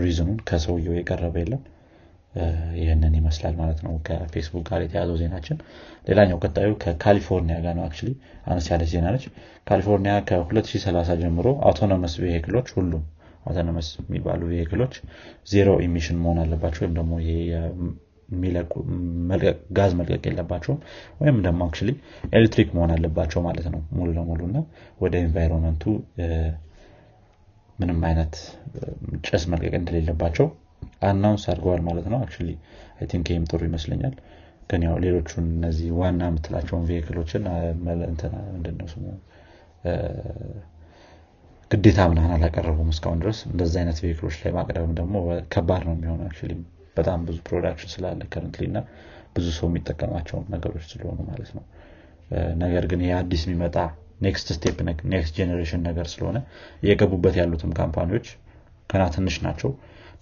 reason 0.00 0.23
ኡን 0.23 0.38
ከሰውየው 0.48 0.96
የቀረበ 0.98 1.36
የለም 1.42 1.62
ይህንን 2.78 3.12
ይመስላል 3.18 3.54
ማለት 3.60 3.78
ነው 3.84 3.92
ከፌስቡክ 4.06 4.64
ጋር 4.68 4.80
የተያዘው 4.84 5.16
ዜናችን። 5.20 5.56
ሌላኛው 6.08 6.38
ቀጣዩ 6.44 6.70
ከካሊፎርኒያ 6.82 7.56
ጋር 7.64 7.74
ነው 7.78 7.84
actually 7.86 8.10
አነስ 8.46 8.66
ያለች 8.72 8.90
ዜና 8.92 9.06
ነች። 9.14 9.24
ካሊፎርኒያ 9.68 10.14
ከ2030 10.28 11.16
ጀምሮ 11.22 11.48
autonomous 11.68 12.14
vehicle 12.24 12.52
ኦች 12.52 12.68
ሁሉም 12.76 13.04
autonomous 13.46 13.88
የሚባሉ 14.00 14.40
vehicle 14.52 14.79
ኦች 14.79 14.94
zero 15.48 15.68
emission 15.84 16.18
መሆን 16.22 16.38
አለባቸው 16.42 16.82
ወይም 16.84 16.96
ደግሞ 16.98 17.12
ጋዝ 19.76 19.92
መልቀቅ 19.98 20.22
የለባቸውም 20.28 20.78
ወይም 21.20 21.36
ደግሞ 21.46 21.60
actually 21.68 21.90
ኤሌክትሪክ 22.32 22.68
መሆን 22.76 22.90
አለባቸው 22.96 23.40
ማለት 23.46 23.66
ነው 23.74 23.80
ሙሉ 23.96 24.08
ለሙሉ 24.16 24.40
እና 24.48 24.58
ወደ 25.00 25.14
environment 25.24 25.75
ኡ 25.75 25.84
ምንም 27.78 28.00
አይነት 28.08 28.34
ጭስ 29.26 29.42
መልቀቅ 29.52 29.74
እንደሌለባቸው 29.80 30.46
announce 31.02 31.44
አድርገዋል 31.50 31.80
ማለት 31.88 32.06
ነው። 32.12 32.18
actually 32.20 32.48
think 33.10 33.26
ይህም 33.32 33.44
ጥሩ 33.50 33.60
ይመስለኛል። 33.68 34.14
ግን 34.70 34.82
ያው 34.86 34.96
ሌሎቹን 35.04 35.44
እነዚህ 35.52 35.88
ዋና 35.98 36.22
የምትላቸውን 36.28 36.84
vehicle 36.88 37.18
ኦችን 37.18 37.44
ምንድነው 37.84 38.88
ስሙ? 38.92 39.04
ግዴታ 41.70 42.00
ምናን 42.10 42.30
አላቀረቡም 42.36 42.90
እስካሁን 42.92 43.18
ድረስ። 43.22 43.38
እንደዚ 43.48 43.74
አይነት 43.80 43.98
vehicle 44.04 44.24
ኦች 44.24 44.36
ላይ 44.42 44.52
ማቅረብም 44.56 44.92
ደግሞ 45.00 45.14
ከባድ 45.54 45.82
ነው 45.88 45.94
የሚሆነ 45.96 46.22
በጣም 46.96 47.18
ብዙ 47.26 47.38
production 47.48 47.90
ስላለ 47.94 48.20
currently 48.30 48.64
እና 48.70 48.78
ብዙ 49.34 49.46
ሰው 49.56 49.66
የሚጠቀማቸው 49.70 50.38
ነገሮች 50.54 50.84
ስለሆኑ 50.92 51.18
ማለት 51.28 51.50
ነው። 51.56 51.64
ነገር 52.62 52.84
ግን 52.90 53.00
ይህ 53.04 53.12
አዲስ 53.18 53.42
የሚመጣ 53.46 53.76
next 54.22 54.48
step 54.56 54.78
next 55.12 55.34
generation 55.36 55.82
ነገር 55.88 56.06
ስለሆነ 56.12 56.38
እየገቡበት 56.82 57.34
ያሉትም 57.40 57.72
company 57.78 58.09
ዎች 58.09 58.26
ገና 58.90 59.02
ትንሽ 59.14 59.36
ናቸው 59.46 59.70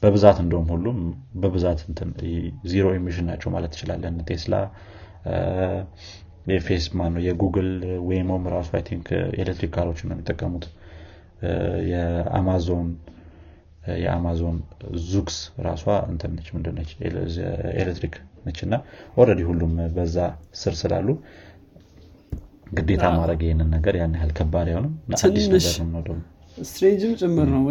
በብዛት 0.03 0.39
እንደውም 0.43 0.69
ሁሉም 0.73 0.99
በብዛት 1.43 1.81
zero 2.71 2.87
emission 2.99 3.27
ናቸው 3.31 3.51
ማለት 3.55 3.71
ትችላለን 3.75 4.17
ቴስላ 4.29 4.55
የፌስ 6.51 6.85
ማነው 6.99 7.23
የ 7.27 7.38
Google 7.38 7.71
Waymo 8.09 8.34
ም 8.34 8.45
ራሱ 8.55 8.69
I 8.77 8.83
think 8.89 9.07
ኤሌክትሪክ 9.41 9.71
car 9.77 9.87
ኦች 9.87 10.01
ነው 10.05 10.15
የሚጠቀሙት። 10.15 10.67
የ 11.91 12.15
Amazon 12.15 12.89
የ 14.03 14.16
Amazon 14.16 14.57
Zoox 15.09 15.37
ራሷ 15.67 15.83
እንትን 16.09 16.35
ነች 16.35 16.49
ምንድነች 16.55 16.91
ኤሌክትሪክ 17.81 18.15
ነች። 18.47 18.61
እና 18.67 18.75
already 19.17 19.43
ሁሉም 19.51 19.75
በዛ 19.97 20.17
ስር 20.61 20.75
ስላሉ 20.81 21.09
ግዴታ 22.73 23.05
ማድረግ 23.19 23.43
ይህንን 23.47 23.69
ነገር 23.77 23.97
ያን 24.01 24.17
ያህል 24.19 24.33
ከባድ 24.39 24.69
አይሆንም። 24.71 24.95
አዲስ 25.21 25.47
ነገር 25.49 25.87
ነው 25.93 26.03
ደግሞ 26.09 26.23
strange 26.57 27.00
ም 27.00 27.12
ጭምር 27.21 27.49
ነው 27.55 27.64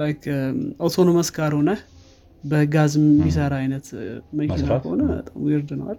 like 0.00 0.22
autonomous 0.80 1.28
car 1.36 1.52
ሆነ 1.58 1.70
በጋዝ 2.44 2.94
የሚሰራ 3.00 3.54
አይነት 3.60 3.86
መኪና 4.38 4.66
ከሆነ 4.82 5.02
በጣም 5.10 5.36
weird 5.44 5.70
ይሆናል 5.80 5.98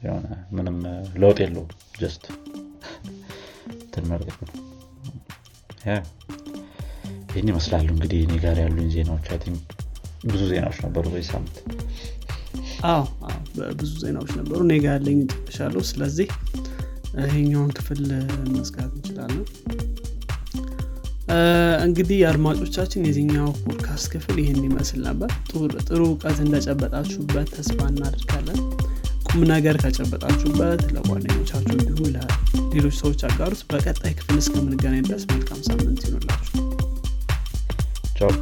የሆነ 0.00 0.26
ምንም 0.56 0.76
ለውጥ 1.22 1.38
የለው 1.44 1.64
just 2.00 2.24
ትንመርገት 3.92 4.38
ነው። 4.46 4.54
ይህን 7.30 7.48
ይመስላሉ 7.50 7.88
እንግዲህ 7.94 8.20
እኔ 8.26 8.34
ጋር 8.44 8.56
ያሉኝ 8.62 8.88
ዜናዎች። 8.94 9.26
አይ 9.32 9.38
ብዙ 10.24 10.40
ዜናዎች 10.50 10.78
ነበሩ 10.84 11.04
በዚህ 11.12 11.28
ሳምንት። 11.30 11.56
አዎ 12.86 13.02
ብዙ 13.78 13.92
ዜናዎች 14.02 14.32
ነበሩ። 14.40 14.58
እኔ 14.66 14.74
ጋር 14.84 14.92
ያለኝ 14.96 15.18
ጨርሻለሁ። 15.30 15.82
ስለዚህ 15.90 16.28
ይሄኛውን 17.20 17.70
ክፍል 17.78 18.00
መዝጋት 18.52 18.90
እንችላለን። 18.96 19.44
እንግዲህ 21.84 22.18
አድማጮቻችን 22.28 23.04
የዚኛው 23.08 23.48
ፖድካስት 23.64 24.06
ክፍል 24.14 24.36
ይህን 24.42 24.62
ይመስል 24.68 25.00
ነበር። 25.08 25.30
ጥሩ 25.88 26.00
እውቀት 26.06 26.38
እንደጨበጣችሁበት 26.44 27.50
ተስፋ 27.56 27.78
እናደርጋለን። 27.92 28.58
ቁም 29.28 29.42
ነገር 29.52 29.76
ከጨበጣችሁበት 29.82 30.82
ለጓደኞቻችሁ 30.94 31.74
እንዲሁም 31.76 32.08
ለሌሎች 32.14 32.96
ሰዎች 33.00 33.20
አጋሩት። 33.28 33.62
በቀጣይ 33.70 34.14
ክፍል 34.18 34.38
እስከምንገናኝ 34.42 35.02
ድረስ 35.08 35.24
መልካም 35.32 35.60
ሳምንት 35.68 36.02
ይሆንላችሁ 36.08 36.64
ቻው 38.18 38.32